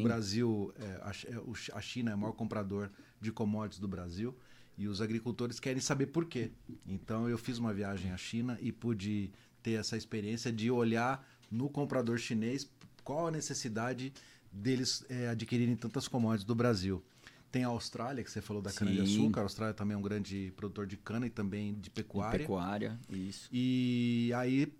[0.00, 4.36] o Brasil, é, a, é, a China é o maior comprador de commodities do Brasil
[4.76, 6.52] e os agricultores querem saber por quê.
[6.86, 11.68] Então eu fiz uma viagem à China e pude ter essa experiência de olhar no
[11.68, 12.70] comprador chinês
[13.02, 14.12] qual a necessidade
[14.52, 17.02] deles é, adquirirem tantas commodities do Brasil.
[17.50, 19.40] Tem a Austrália, que você falou da cana-de-açúcar.
[19.40, 22.38] A Austrália também é um grande produtor de cana e também de pecuária.
[22.40, 23.48] Pecuária, isso.
[23.50, 24.70] E aí,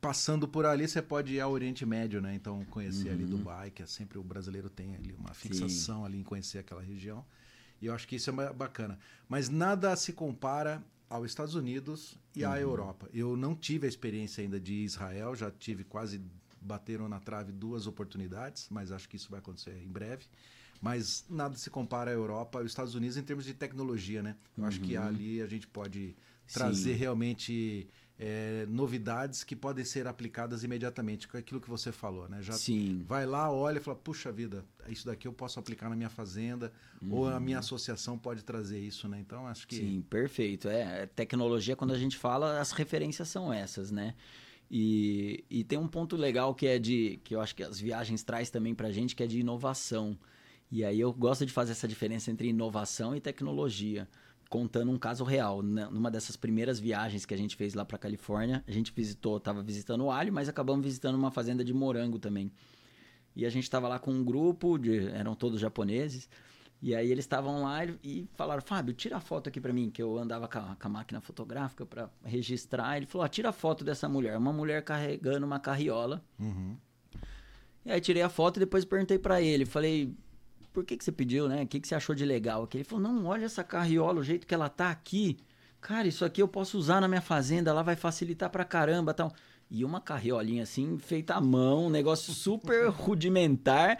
[0.00, 2.34] passando por ali, você pode ir ao Oriente Médio, né?
[2.34, 6.22] Então, conhecer ali Dubai, que é sempre o brasileiro tem ali uma fixação ali em
[6.22, 7.24] conhecer aquela região.
[7.80, 8.98] E eu acho que isso é ba- bacana.
[9.28, 13.08] Mas nada se compara aos Estados Unidos e à Europa.
[13.12, 16.20] Eu não tive a experiência ainda de Israel, já tive quase
[16.60, 20.26] bateram na trave duas oportunidades, mas acho que isso vai acontecer em breve.
[20.80, 24.36] Mas nada se compara à Europa e aos Estados Unidos em termos de tecnologia, né?
[24.56, 26.16] Eu acho que ali a gente pode
[26.52, 26.98] trazer Sim.
[26.98, 27.88] realmente
[28.22, 32.42] é, novidades que podem ser aplicadas imediatamente, com aquilo que você falou, né?
[32.42, 33.02] Já Sim.
[33.08, 36.70] vai lá, olha e fala, puxa vida, isso daqui eu posso aplicar na minha fazenda,
[37.08, 39.18] ou a minha associação pode trazer isso, né?
[39.18, 40.68] Então acho que Sim, perfeito.
[40.68, 44.14] É, tecnologia, quando a gente fala, as referências são essas, né?
[44.70, 47.18] E, e tem um ponto legal que é de.
[47.24, 50.16] que eu acho que as viagens traz também pra gente, que é de inovação.
[50.70, 54.06] E aí eu gosto de fazer essa diferença entre inovação e tecnologia.
[54.50, 55.62] Contando um caso real.
[55.62, 59.62] Numa dessas primeiras viagens que a gente fez lá pra Califórnia, a gente visitou, tava
[59.62, 62.52] visitando o alho, mas acabamos visitando uma fazenda de morango também.
[63.34, 66.28] E a gente estava lá com um grupo, de, eram todos japoneses.
[66.82, 70.02] E aí eles estavam lá e falaram, Fábio, tira a foto aqui pra mim, que
[70.02, 72.96] eu andava com a, com a máquina fotográfica pra registrar.
[72.96, 74.36] Ele falou, ah, tira a foto dessa mulher.
[74.36, 76.24] Uma mulher carregando uma carriola.
[76.38, 76.76] Uhum.
[77.84, 79.64] E aí tirei a foto e depois perguntei pra ele.
[79.64, 80.14] Falei,
[80.72, 81.62] por que, que você pediu, né?
[81.62, 82.78] O que, que você achou de legal aqui?
[82.78, 85.36] Ele falou, não, olha essa carriola, o jeito que ela tá aqui.
[85.80, 89.32] Cara, isso aqui eu posso usar na minha fazenda, ela vai facilitar pra caramba tal.
[89.70, 93.98] E uma carriolinha assim, feita à mão, um negócio super rudimentar.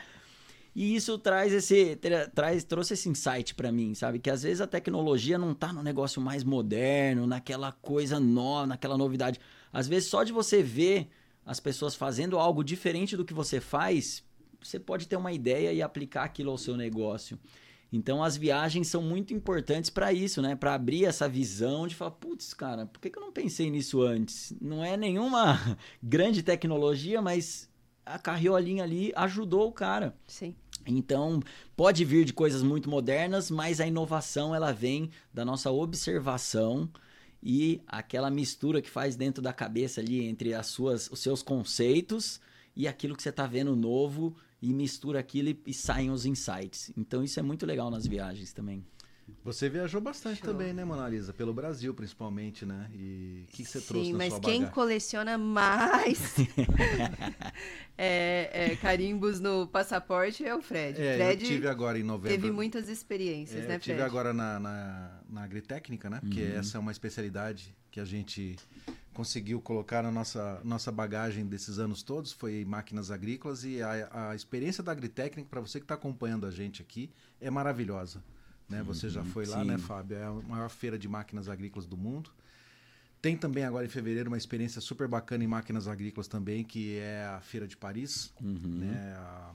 [0.74, 4.18] E isso traz esse tra- traz trouxe esse insight pra mim, sabe?
[4.20, 8.96] Que às vezes a tecnologia não tá no negócio mais moderno, naquela coisa nova, naquela
[8.96, 9.40] novidade.
[9.72, 11.08] Às vezes só de você ver
[11.44, 14.22] as pessoas fazendo algo diferente do que você faz,
[14.62, 17.38] você pode ter uma ideia e aplicar aquilo ao seu negócio.
[17.92, 20.54] Então as viagens são muito importantes para isso, né?
[20.54, 24.02] Para abrir essa visão de falar, putz, cara, por que, que eu não pensei nisso
[24.02, 24.54] antes?
[24.60, 25.58] Não é nenhuma
[26.02, 27.68] grande tecnologia, mas
[28.06, 30.14] a carriolinha ali ajudou o cara.
[30.26, 30.54] Sim.
[30.86, 31.40] Então,
[31.76, 36.88] pode vir de coisas muito modernas, mas a inovação ela vem da nossa observação
[37.42, 42.40] e aquela mistura que faz dentro da cabeça ali entre as suas, os seus conceitos
[42.74, 46.92] e aquilo que você está vendo novo e mistura aquilo e, e saem os insights.
[46.96, 48.84] Então, isso é muito legal nas viagens também.
[49.44, 50.50] Você viajou bastante Show.
[50.52, 51.32] também, né, Mona Lisa?
[51.32, 52.90] Pelo Brasil, principalmente, né?
[52.92, 54.74] E o que, que você trouxe Sim, mas sua quem bagagem?
[54.74, 56.34] coleciona mais
[57.96, 61.00] é, é, carimbos no passaporte é o Fred.
[61.00, 62.36] É, Fred eu tive agora em novembro.
[62.36, 64.08] teve muitas experiências, É, né, eu tive Fred?
[64.10, 66.18] agora na, na, na agritécnica, né?
[66.20, 66.58] Porque Uhum.
[66.58, 68.56] essa é uma especialidade que a gente
[69.12, 74.34] conseguiu colocar na nossa, nossa bagagem desses anos todos, foi máquinas agrícolas e a, a
[74.34, 78.22] experiência da agritécnica, para você que está acompanhando a gente aqui, é maravilhosa.
[78.68, 78.82] Né?
[78.84, 79.62] Você já foi lá, Uhum.
[79.64, 79.68] sim.
[79.70, 80.16] né, Fábio?
[80.16, 82.30] É a maior feira de máquinas agrícolas do mundo.
[83.20, 87.24] Tem também agora em fevereiro uma experiência super bacana em máquinas agrícolas também, que é
[87.26, 88.56] a Feira de Paris, Uhum.
[88.78, 89.14] né?
[89.18, 89.52] A-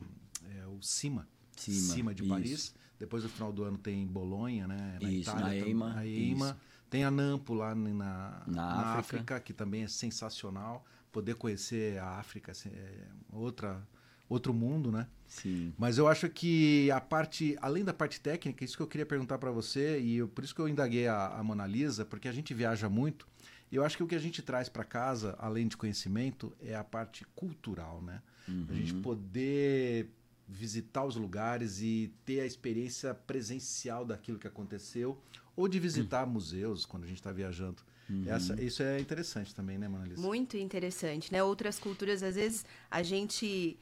[0.61, 1.27] é o CIMA,
[1.57, 2.29] Cima, de isso.
[2.31, 2.75] Paris.
[2.99, 4.97] Depois no final do ano tem Bolonha, né?
[5.01, 6.45] Na Isso, Itália, na EIMA, A EIMA.
[6.49, 6.55] isso.
[6.95, 8.99] Tem a Nampo lá na, na, Na África.
[8.99, 9.39] África.
[9.41, 10.85] que também é sensacional.
[11.11, 13.85] Poder conhecer a África assim, é outra,
[14.29, 15.07] outro mundo, né?
[15.27, 15.73] Sim.
[15.77, 19.37] Mas eu acho que a parte, além da parte técnica, isso que eu queria perguntar
[19.39, 22.31] para você, e eu- por isso que eu indaguei a, a Mona Lisa, porque a
[22.31, 23.27] gente viaja muito,
[23.69, 26.83] eu acho que o que a gente traz para casa, além de conhecimento, é a
[26.83, 28.21] parte cultural, né?
[28.69, 29.01] A gente Uhum.
[29.01, 30.09] poder
[30.47, 35.19] visitar os lugares e ter a experiência presencial daquilo que aconteceu,
[35.55, 37.81] ou de visitar museus quando a gente está viajando.
[38.09, 38.25] Uhum.
[38.27, 40.21] Essa, isso é interessante também, né, Mona Lisa?
[40.21, 41.43] Muito interessante, né?
[41.43, 43.79] Outras culturas, às vezes, a gente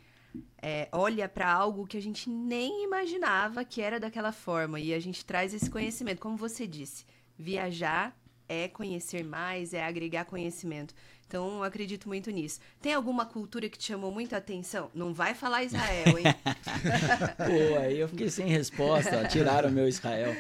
[0.62, 5.00] é, olha para algo que a gente nem imaginava que era daquela forma e a
[5.00, 6.20] gente traz esse conhecimento.
[6.20, 7.06] Como você disse,
[7.38, 8.18] viajar
[8.48, 10.94] é conhecer mais, é agregar conhecimento.
[11.34, 12.60] Então, eu acredito muito nisso.
[12.80, 14.92] Tem alguma cultura que te chamou muito a atenção?
[14.94, 16.26] Não vai falar Israel, hein?
[17.38, 19.28] Pô, aí eu fiquei sem resposta.
[19.28, 20.36] Tiraram meu Israel.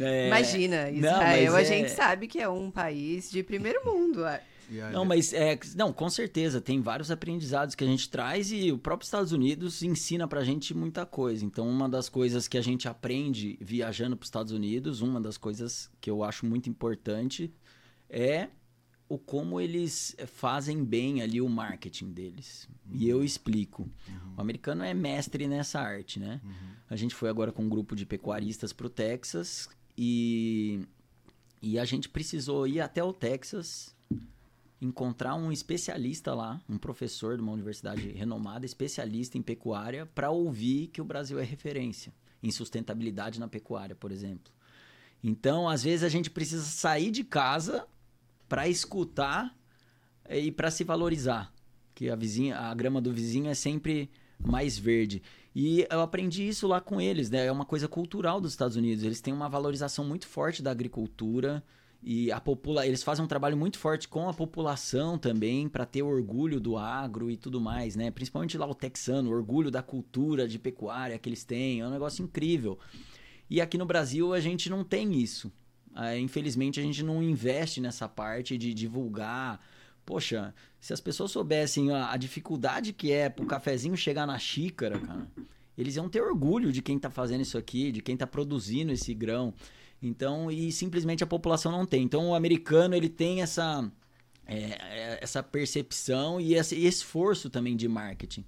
[0.00, 3.84] É, Imagina, não, Israel, mas a é- gente sabe que é um país de primeiro
[3.84, 4.24] mundo.
[4.24, 4.40] a-
[4.90, 8.78] Não, mas é, não, com certeza, tem vários aprendizados que a gente traz e o
[8.78, 11.44] próprio Estados Unidos ensina pra gente muita coisa.
[11.44, 15.38] Então, uma das coisas que a gente aprende viajando para os Estados Unidos, uma das
[15.38, 17.54] coisas que eu acho muito importante
[18.10, 18.48] é
[19.08, 22.68] o como eles fazem bem ali o marketing deles.
[22.92, 23.88] E eu explico.
[24.36, 26.40] O americano é mestre nessa arte, né?
[26.88, 30.86] A gente foi agora com um grupo de pecuaristas pro Texas e
[31.62, 33.94] e a gente precisou ir até o Texas
[34.80, 40.88] encontrar um especialista lá, um professor de uma universidade renomada, especialista em pecuária, para ouvir
[40.88, 44.52] que o Brasil é referência em sustentabilidade na pecuária, por exemplo.
[45.24, 47.86] Então, às vezes a gente precisa sair de casa
[48.48, 49.56] para escutar
[50.28, 51.52] e para se valorizar,
[51.94, 55.22] que a vizinha, a grama do vizinho é sempre mais verde.
[55.54, 57.46] E eu aprendi isso lá com eles, né?
[57.46, 59.02] É uma coisa cultural dos Estados Unidos.
[59.02, 61.64] Eles têm uma valorização muito forte da agricultura
[62.02, 66.02] E a popula eles fazem um trabalho muito forte com a população também, para ter
[66.02, 68.10] orgulho do agro e tudo mais, né?
[68.10, 71.90] Principalmente lá o texano, o orgulho da cultura de pecuária que eles têm, é um
[71.90, 72.78] negócio incrível.
[73.50, 75.50] E aqui no Brasil a gente não tem isso.
[75.96, 79.60] É, infelizmente a gente não investe nessa parte de divulgar.
[80.04, 85.00] Poxa, se as pessoas soubessem a, a dificuldade que é pro cafezinho chegar na xícara,
[85.00, 85.26] cara,
[85.76, 89.12] eles iam ter orgulho de quem tá fazendo isso aqui, de quem tá produzindo esse
[89.14, 89.52] grão.
[90.00, 92.02] Então, e simplesmente a população não tem.
[92.02, 93.90] Então, o americano ele tem essa
[94.46, 98.44] é, é, essa percepção e esse esforço também de marketing.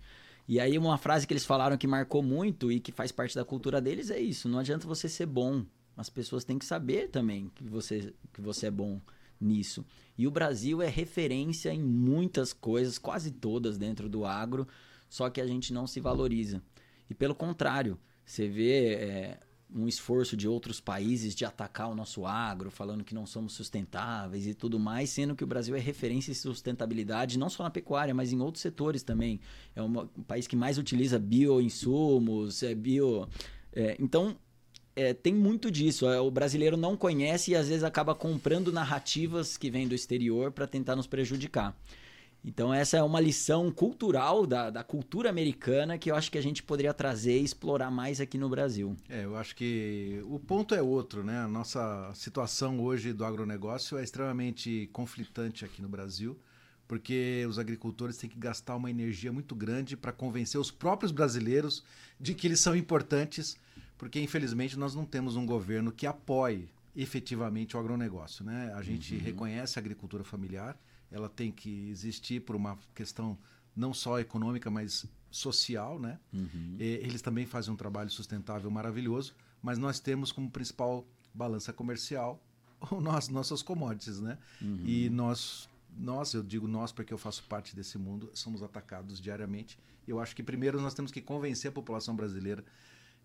[0.46, 3.44] E aí uma frase que eles falaram que marcou muito e que faz parte da
[3.44, 5.64] cultura deles é isso: não adianta você ser bom,
[5.99, 9.01] as pessoas têm que saber também que você que você é bom
[9.40, 9.84] nisso.
[10.16, 14.66] E o Brasil é referência em muitas coisas, quase todas dentro do agro,
[15.09, 16.62] só que a gente não se valoriza.
[17.11, 19.40] E pelo contrário, você vê é,
[19.74, 24.46] um esforço de outros países de atacar o nosso agro, falando que não somos sustentáveis
[24.46, 28.14] e tudo mais, sendo que o Brasil é referência em sustentabilidade, não só na pecuária,
[28.14, 29.40] mas em outros setores também.
[29.74, 33.28] É um país que mais utiliza bioinsumos, é bio.
[33.72, 34.36] É, então,
[34.99, 36.09] é, tem muito disso.
[36.09, 40.51] É, o brasileiro não conhece e às vezes acaba comprando narrativas que vêm do exterior
[40.51, 41.72] para tentar nos prejudicar.
[42.44, 46.42] Então, essa é uma lição cultural da, da cultura americana que eu acho que a
[46.42, 48.96] gente poderia trazer e explorar mais aqui no Brasil.
[49.09, 51.38] É, eu acho que o ponto é outro, né?
[51.38, 56.38] A nossa situação hoje do agronegócio é extremamente conflitante aqui no Brasil,
[56.86, 61.84] porque os agricultores têm que gastar uma energia muito grande para convencer os próprios brasileiros
[62.18, 63.57] de que eles são importantes,
[63.99, 68.72] porque infelizmente nós não temos um governo que apoie efetivamente o agronegócio, né?
[68.74, 69.20] A gente uhum.
[69.20, 70.78] reconhece a agricultura familiar
[71.11, 73.38] ela tem que existir por uma questão
[73.74, 76.18] não só econômica, mas social, né?
[76.32, 76.76] Uhum.
[76.78, 82.42] eles também fazem um trabalho sustentável maravilhoso, mas nós temos como principal balança comercial
[83.01, 84.38] nós, nossas commodities, né?
[84.61, 84.82] Uhum.
[84.84, 89.78] E nós, nós, eu digo nós porque eu faço parte desse mundo, somos atacados diariamente.
[90.07, 92.64] Eu acho que primeiro nós temos que convencer a população brasileira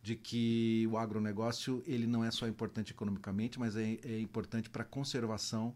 [0.03, 4.83] de que o agronegócio ele não é só importante economicamente, mas é, é importante para
[4.83, 5.73] a conservação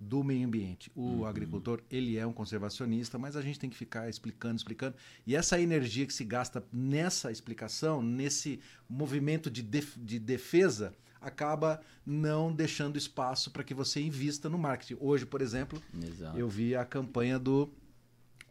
[0.00, 0.90] do meio ambiente.
[0.94, 1.26] O uhum.
[1.26, 4.96] agricultor, ele é um conservacionista, mas a gente tem que ficar explicando, explicando.
[5.26, 11.80] E essa energia que se gasta nessa explicação, nesse movimento de, def de defesa, acaba
[12.04, 14.96] não deixando espaço para que você invista no marketing.
[15.00, 16.38] Hoje, por exemplo, Exato.
[16.38, 17.70] eu vi a campanha do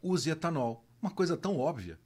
[0.04, 0.86] use etanol.
[1.02, 1.98] Uma coisa tão óbvia.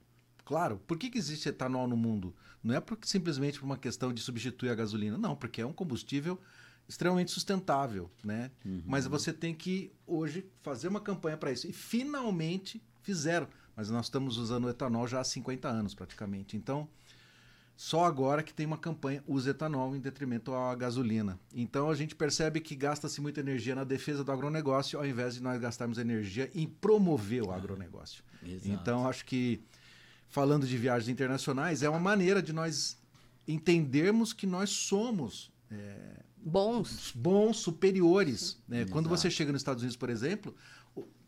[0.50, 2.34] Claro, por que, que existe etanol no mundo?
[2.60, 5.16] Não é porque simplesmente por uma questão de substituir a gasolina.
[5.16, 6.40] Não, porque é um combustível
[6.88, 8.50] extremamente sustentável, né?
[8.64, 8.82] Uhum.
[8.84, 11.68] Mas você tem que hoje fazer uma campanha para isso.
[11.68, 13.46] E finalmente fizeram.
[13.76, 16.56] Mas nós estamos usando o etanol já há 50 anos praticamente.
[16.56, 16.88] Então,
[17.76, 21.38] só agora que tem uma campanha usa etanol em detrimento à gasolina.
[21.54, 25.42] Então a gente percebe que gasta-se muita energia na defesa do agronegócio, ao invés de
[25.44, 28.24] nós gastarmos energia em promover o agronegócio.
[28.64, 29.62] então acho que
[30.30, 32.96] falando de viagens internacionais é uma maneira de nós
[33.46, 38.58] entendermos que nós somos é, bons, bons superiores.
[38.66, 38.86] Né?
[38.86, 40.54] Quando você chega nos Estados Unidos, por exemplo,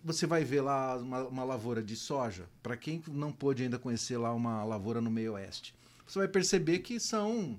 [0.05, 2.48] você vai ver lá uma, uma lavoura de soja.
[2.62, 5.74] Para quem não pôde ainda conhecer lá uma lavoura no meio oeste,
[6.07, 7.59] você vai perceber que são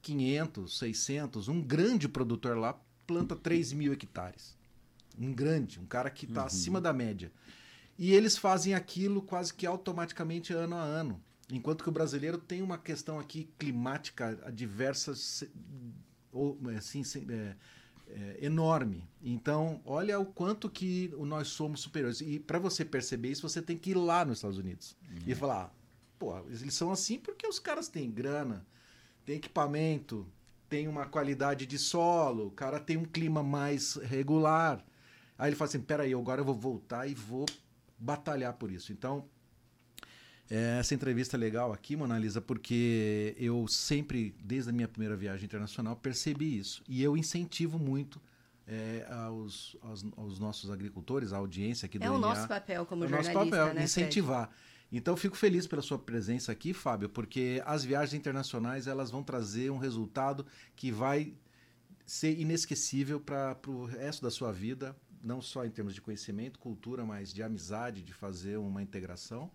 [0.00, 1.48] 500, 600.
[1.48, 4.56] Um grande produtor lá planta 3 mil hectares.
[5.18, 6.46] Um grande, um cara que está uhum.
[6.46, 7.30] acima da média.
[8.00, 11.22] E eles fazem aquilo quase que automaticamente ano a ano.
[11.52, 15.44] Enquanto que o brasileiro tem uma questão aqui climática diversas
[16.32, 17.54] ou, assim, é,
[18.08, 19.06] é, enorme.
[19.22, 22.22] Então, olha o quanto que nós somos superiores.
[22.22, 25.18] E para você perceber isso, você tem que ir lá nos Estados Unidos uhum.
[25.26, 25.70] e falar:
[26.18, 28.64] pô, eles são assim porque os caras têm grana,
[29.26, 30.26] têm equipamento,
[30.70, 34.82] tem uma qualidade de solo, o cara tem um clima mais regular.
[35.36, 37.44] Aí ele fala assim: peraí, agora eu vou voltar e vou
[38.00, 38.92] batalhar por isso.
[38.92, 39.28] Então,
[40.50, 45.16] é, essa entrevista é legal aqui, Mona Lisa, porque eu sempre, desde a minha primeira
[45.16, 46.82] viagem internacional, percebi isso.
[46.88, 48.20] E eu incentivo muito
[48.66, 53.04] é, aos, aos, aos, nossos agricultores, a audiência aqui do É o nosso papel como
[53.04, 54.48] é jornalista, nosso papel, né, incentivar.
[54.48, 54.60] Fred?
[54.92, 59.70] Então, fico feliz pela sua presença aqui, Fábio, porque as viagens internacionais elas vão trazer
[59.70, 60.44] um resultado
[60.74, 61.32] que vai
[62.04, 67.04] ser inesquecível para o resto da sua vida, não só em termos de conhecimento, cultura,
[67.04, 69.50] mas de amizade, de fazer uma integração.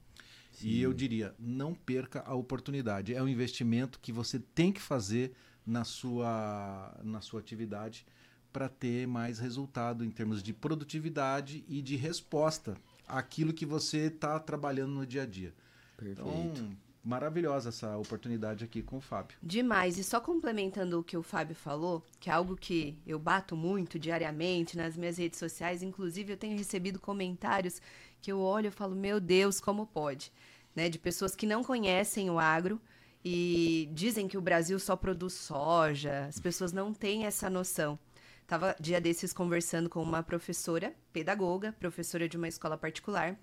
[0.52, 0.68] Sim.
[0.68, 3.14] E eu diria, não perca a oportunidade.
[3.14, 5.34] É um investimento que você tem que fazer
[5.66, 8.06] na sua, na sua atividade
[8.54, 14.40] para ter mais resultado em termos de produtividade e de resposta àquilo que você está
[14.40, 15.54] trabalhando no dia a dia.
[15.98, 16.22] Perfeito.
[16.22, 19.38] Então, maravilhosa essa oportunidade aqui com o Fábio.
[19.42, 19.98] Demais.
[20.00, 24.00] E só complementando o que o Fábio falou, que é algo que eu bato muito
[24.00, 27.80] diariamente nas minhas redes sociais, inclusive eu tenho recebido comentários
[28.20, 30.34] que eu olho e falo, meu Deus, como pode?
[30.76, 30.90] Né?
[30.90, 32.82] De pessoas que não conhecem o agro
[33.24, 38.00] e dizem que o Brasil só produz soja, as pessoas não têm essa noção.
[38.48, 43.40] Tava dia desses conversando com uma professora, pedagoga, professora de uma escola particular,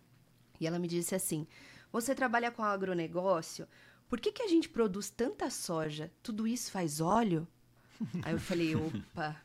[0.61, 1.45] e ela me disse assim:
[1.93, 3.69] Você trabalha com agronegócio,
[4.09, 6.11] por que, que a gente produz tanta soja?
[6.23, 7.47] Tudo isso faz óleo?
[8.25, 9.37] Aí eu falei: opa.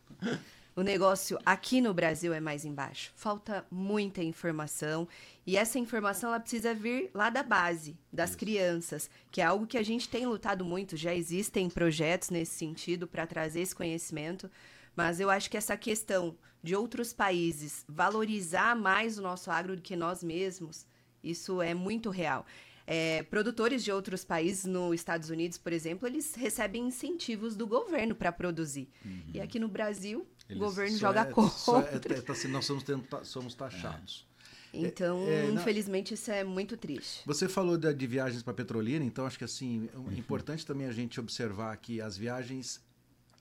[0.77, 3.11] O negócio aqui no Brasil é mais embaixo.
[3.15, 5.07] Falta muita informação
[5.43, 8.37] e essa informação ela precisa vir lá da base, das Isso.
[8.37, 10.95] crianças, que é algo que a gente tem lutado muito.
[10.95, 14.51] Já existem projetos nesse sentido para trazer esse conhecimento,
[14.95, 19.81] mas eu acho que essa questão de outros países valorizar mais o nosso agro do
[19.81, 20.85] que nós mesmos,
[21.29, 22.45] isso é muito real.
[22.89, 28.15] É, produtores de outros países, nos Estados Unidos, por exemplo, eles recebem incentivos do governo
[28.15, 28.87] para produzir.
[29.03, 29.21] Uhum.
[29.33, 32.13] E aqui no Brasil, eles o governo joga é, contra.
[32.13, 32.85] É, é, tá, assim, nós somos,
[33.23, 34.25] somos taxados.
[34.73, 37.23] Então, é, é, infelizmente, isso é muito triste.
[37.25, 40.13] Você falou de, de viagens para Petrolina, então acho que assim, é uhum.
[40.13, 42.81] importante também a gente observar que as viagens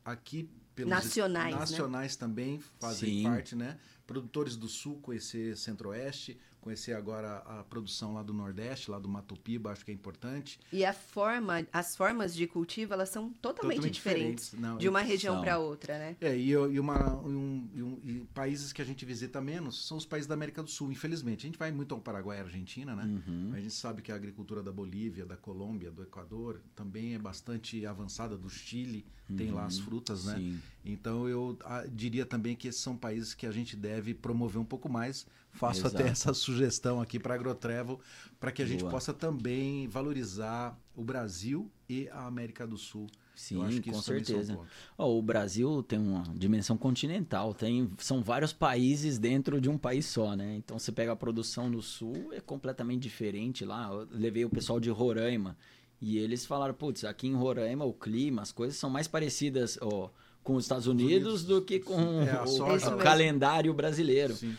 [0.04, 2.18] aqui pelos nacionais, nacionais né?
[2.18, 3.22] também fazem Sim.
[3.22, 3.78] parte, né?
[4.06, 9.36] Produtores do Sul conhecer Centro-Oeste, conhecer agora a produção lá do Nordeste, lá do Mato
[9.36, 10.58] Piba, acho que é importante.
[10.72, 14.70] E a forma, as formas de cultivo, elas são totalmente, totalmente diferentes, diferentes.
[14.70, 16.16] Não, de uma região para outra, né?
[16.20, 19.96] É, e, e, uma, um, e, um, e, países que a gente visita menos são
[19.96, 21.46] os países da América do Sul, infelizmente.
[21.46, 23.04] A gente vai muito ao Paraguai e Argentina, né?
[23.04, 23.52] Uhum.
[23.54, 27.86] A gente sabe que a agricultura da Bolívia, da Colômbia, do Equador também é bastante
[27.86, 29.36] avançada, do Chile, uhum.
[29.36, 29.84] tem lá as uhum.
[29.84, 30.34] frutas, né?
[30.34, 30.60] Sim.
[30.84, 34.60] Então eu a, ah, diria também que esses são países que a gente deve promover
[34.60, 35.26] um pouco mais
[35.56, 35.96] faço Exato.
[35.96, 38.00] até essa sugestão aqui para a Agrotrevo,
[38.38, 38.78] para que a Boa.
[38.78, 43.06] gente possa também valorizar o Brasil e a América do Sul.
[43.34, 44.58] Sim, com certeza.
[44.96, 50.06] Oh, o Brasil tem uma dimensão continental, tem, são vários países dentro de um país
[50.06, 50.56] só, né?
[50.56, 53.90] Então você pega a produção no sul, é completamente diferente lá.
[53.92, 55.54] Eu levei o pessoal de Roraima
[56.00, 60.08] e eles falaram, putz, aqui em Roraima o clima, as coisas são mais parecidas ó,
[60.42, 64.34] com os Estados Unidos, Unidos do que com é, o, o calendário brasileiro.
[64.34, 64.56] Sim.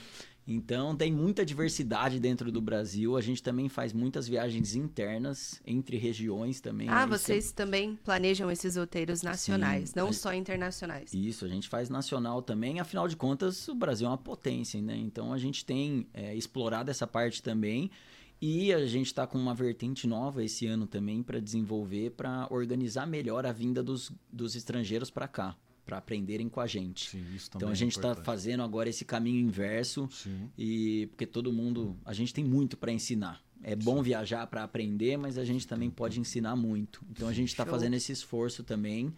[0.48, 3.18] Então tem muita diversidade dentro do Brasil.
[3.18, 6.88] A gente também faz muitas viagens internas entre regiões também.
[6.88, 7.54] Ah, vocês é...
[7.54, 10.14] também planejam esses roteiros nacionais, Sim, não a...
[10.14, 11.14] só internacionais.
[11.14, 12.80] Isso, a gente faz nacional também.
[12.80, 14.96] Afinal de contas, o Brasil é uma potência, né?
[14.96, 17.92] Então a gente tem é, explorado essa parte também.
[18.40, 23.08] E a gente está com uma vertente nova esse ano também para desenvolver, para organizar
[23.08, 25.58] melhor a vinda dos, dos estrangeiros para cá
[25.88, 27.10] para aprenderem com a gente.
[27.10, 27.26] Sim,
[27.56, 30.52] então a é gente está fazendo agora esse caminho inverso Sim.
[30.58, 33.42] e porque todo mundo, a gente tem muito para ensinar.
[33.64, 37.04] É bom viajar para aprender, mas a gente também pode ensinar muito.
[37.10, 39.14] Então a gente está fazendo esse esforço também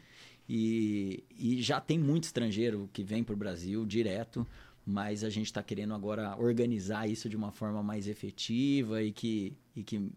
[0.47, 4.47] e, e já tem muito estrangeiro que vem para o Brasil direto,
[4.85, 9.57] mas a gente está querendo agora organizar isso de uma forma mais efetiva e que,
[9.75, 10.09] e que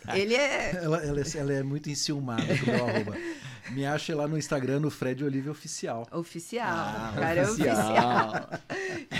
[0.07, 0.17] É.
[0.17, 0.71] Ele é...
[0.75, 1.37] Ela, ela, é...
[1.37, 1.63] ela, é...
[1.63, 3.17] muito enciumada com o meu arroba.
[3.71, 6.07] Me acha lá no Instagram, no Fred Olivia Oficial.
[6.11, 6.67] Oficial.
[6.67, 7.69] Ah, cara oficial.
[7.69, 8.49] é oficial.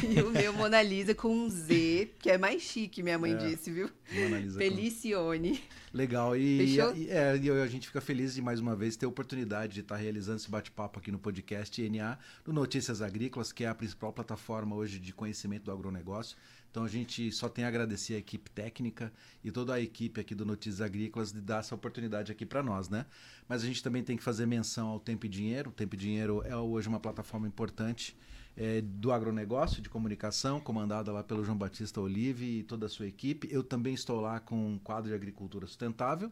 [0.10, 3.36] e o meu Mona Lisa com um Z, que é mais chique, minha mãe é.
[3.36, 3.90] disse, viu?
[4.12, 5.58] Mona Lisa Felicione.
[5.58, 5.98] Com...
[5.98, 6.36] Legal.
[6.36, 6.96] E, Fechou?
[6.96, 9.80] E, é, e a gente fica feliz de mais uma vez ter a oportunidade de
[9.82, 14.14] estar realizando esse bate-papo aqui no podcast NA, do Notícias Agrícolas, que é a principal
[14.14, 16.38] plataforma hoje de conhecimento do agronegócio.
[16.70, 19.12] Então a gente só tem a agradecer a equipe técnica
[19.44, 22.90] e toda a equipe aqui do Notícias Agrícolas de dar essa oportunidade aqui para nós,
[22.90, 23.06] né?
[23.48, 25.70] Mas a gente também tem que fazer menção ao Tempo e Dinheiro.
[25.70, 28.16] O Tempo e Dinheiro é hoje uma plataforma importante
[28.56, 33.08] é, do agronegócio de comunicação, comandada lá pelo João Batista Olive e toda a sua
[33.08, 33.48] equipe.
[33.52, 36.32] Eu também estou lá com um quadro de agricultura sustentável.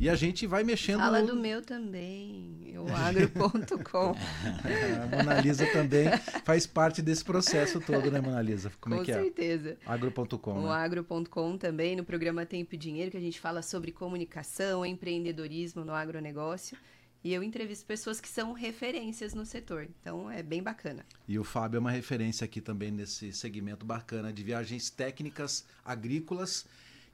[0.00, 1.00] E a gente vai mexendo.
[1.00, 4.14] Fala do meu também, o agro.com.
[4.14, 6.06] a Mona Lisa também
[6.44, 8.70] faz parte desse processo todo, né, Mona Lisa?
[8.80, 9.70] Como Com é que certeza.
[9.70, 9.76] é?
[9.84, 10.52] Agro.com.
[10.52, 10.72] O né?
[10.72, 15.92] agro.com também, no programa Tempo e Dinheiro, que a gente fala sobre comunicação, empreendedorismo no
[15.92, 16.78] agronegócio.
[17.24, 19.88] E eu entrevisto pessoas que são referências no setor.
[20.00, 21.04] Então é bem bacana.
[21.26, 26.64] E o Fábio é uma referência aqui também nesse segmento bacana de viagens técnicas agrícolas.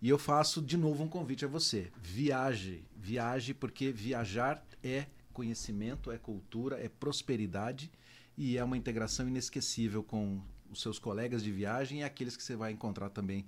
[0.04, 1.90] E eu faço de novo um convite a você.
[1.96, 7.90] Viaje, viaje, porque viajar é conhecimento, é cultura, é prosperidade
[8.36, 12.54] e é uma integração inesquecível com os seus colegas de viagem e aqueles que você
[12.54, 13.46] vai encontrar também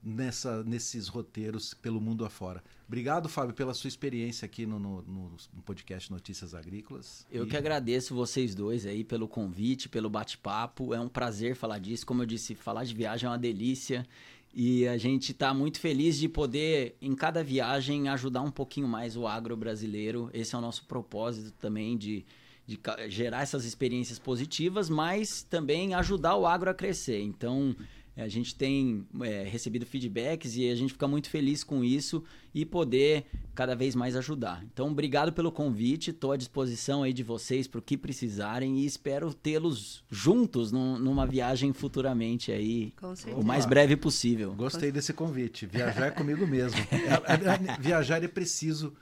[0.00, 2.62] nessa, nesses roteiros pelo mundo afora.
[2.86, 7.26] Obrigado, Fábio, pela sua experiência aqui no, no, no, podcast Notícias Agrícolas.
[7.28, 10.94] Eu E- que agradeço vocês dois aí pelo convite, pelo bate-papo.
[10.94, 12.06] É um prazer falar disso.
[12.06, 14.06] Como eu disse, falar de viagem é uma delícia.
[14.52, 19.16] E a gente está muito feliz de poder, em cada viagem, ajudar um pouquinho mais
[19.16, 20.30] o agro brasileiro.
[20.32, 22.24] Esse é o nosso propósito também de,
[22.66, 22.78] de
[23.08, 27.20] gerar essas experiências positivas, mas também ajudar o agro a crescer.
[27.20, 27.76] Então,
[28.20, 32.22] a gente tem eh, recebido feedbacks e a gente fica muito feliz com isso
[32.54, 34.64] e poder cada vez mais ajudar.
[34.72, 38.86] Então, obrigado pelo convite, estou à disposição aí de vocês para o que precisarem e
[38.86, 43.40] espero tê-los juntos num- numa viagem futuramente aí, Com certeza.
[43.40, 44.52] o mais breve possível.
[44.54, 45.66] Gostei desse convite.
[45.66, 46.78] Viajar é comigo mesmo.
[46.90, 48.92] É- é- é- Viajar é preciso,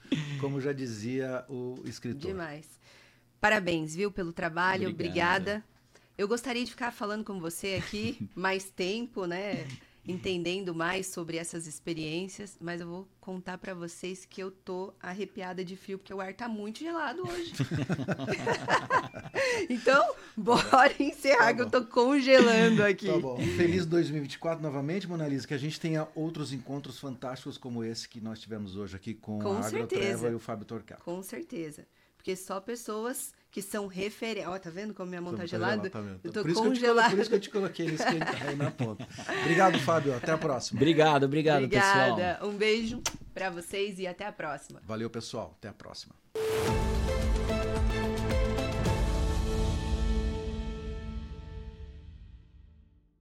[0.41, 2.31] como já dizia o escritor.
[2.31, 2.67] Demais.
[3.41, 4.89] Parabéns, viu, pelo trabalho.
[4.89, 5.43] Obrigado.
[5.43, 5.65] Obrigada.
[6.19, 9.67] Eu gostaria de ficar falando com você aqui mais tempo, né?
[10.09, 15.65] Entendendo mais sobre essas experiências, mas eu vou contar pra vocês que eu tô arrepiada
[15.65, 17.53] de frio porque o ar tá muito gelado hoje.
[19.69, 23.09] então, bora encerrar Tá que eu tô congelando aqui.
[23.09, 23.37] Tá bom.
[23.57, 25.47] Feliz 2024 novamente, Mona Lisa.
[25.47, 29.41] Que a gente tenha outros encontros fantásticos como esse que nós tivemos hoje aqui com,
[29.41, 29.67] Com a.
[29.67, 31.03] Agrotreva e o Fábio Torcato.
[31.03, 31.85] Com certeza.
[32.17, 34.53] Porque só pessoas que são referências.
[34.53, 35.89] Ó, tá vendo como minha mão tá Tá gelada?
[35.89, 35.99] tá?
[36.23, 37.11] Eu tô por, isso que eu te colo- congelada.
[37.11, 39.07] por isso que eu te coloquei nesse aí na ponta.
[39.43, 40.15] Obrigado, Fábio.
[40.15, 40.79] Até a próxima.
[40.79, 42.11] Obrigado, obrigado, pessoal.
[42.13, 42.47] Obrigada.
[42.47, 43.01] Um beijo
[43.33, 44.81] pra vocês e até a próxima.
[44.87, 45.55] Valeu, pessoal.
[45.59, 46.15] Até a próxima.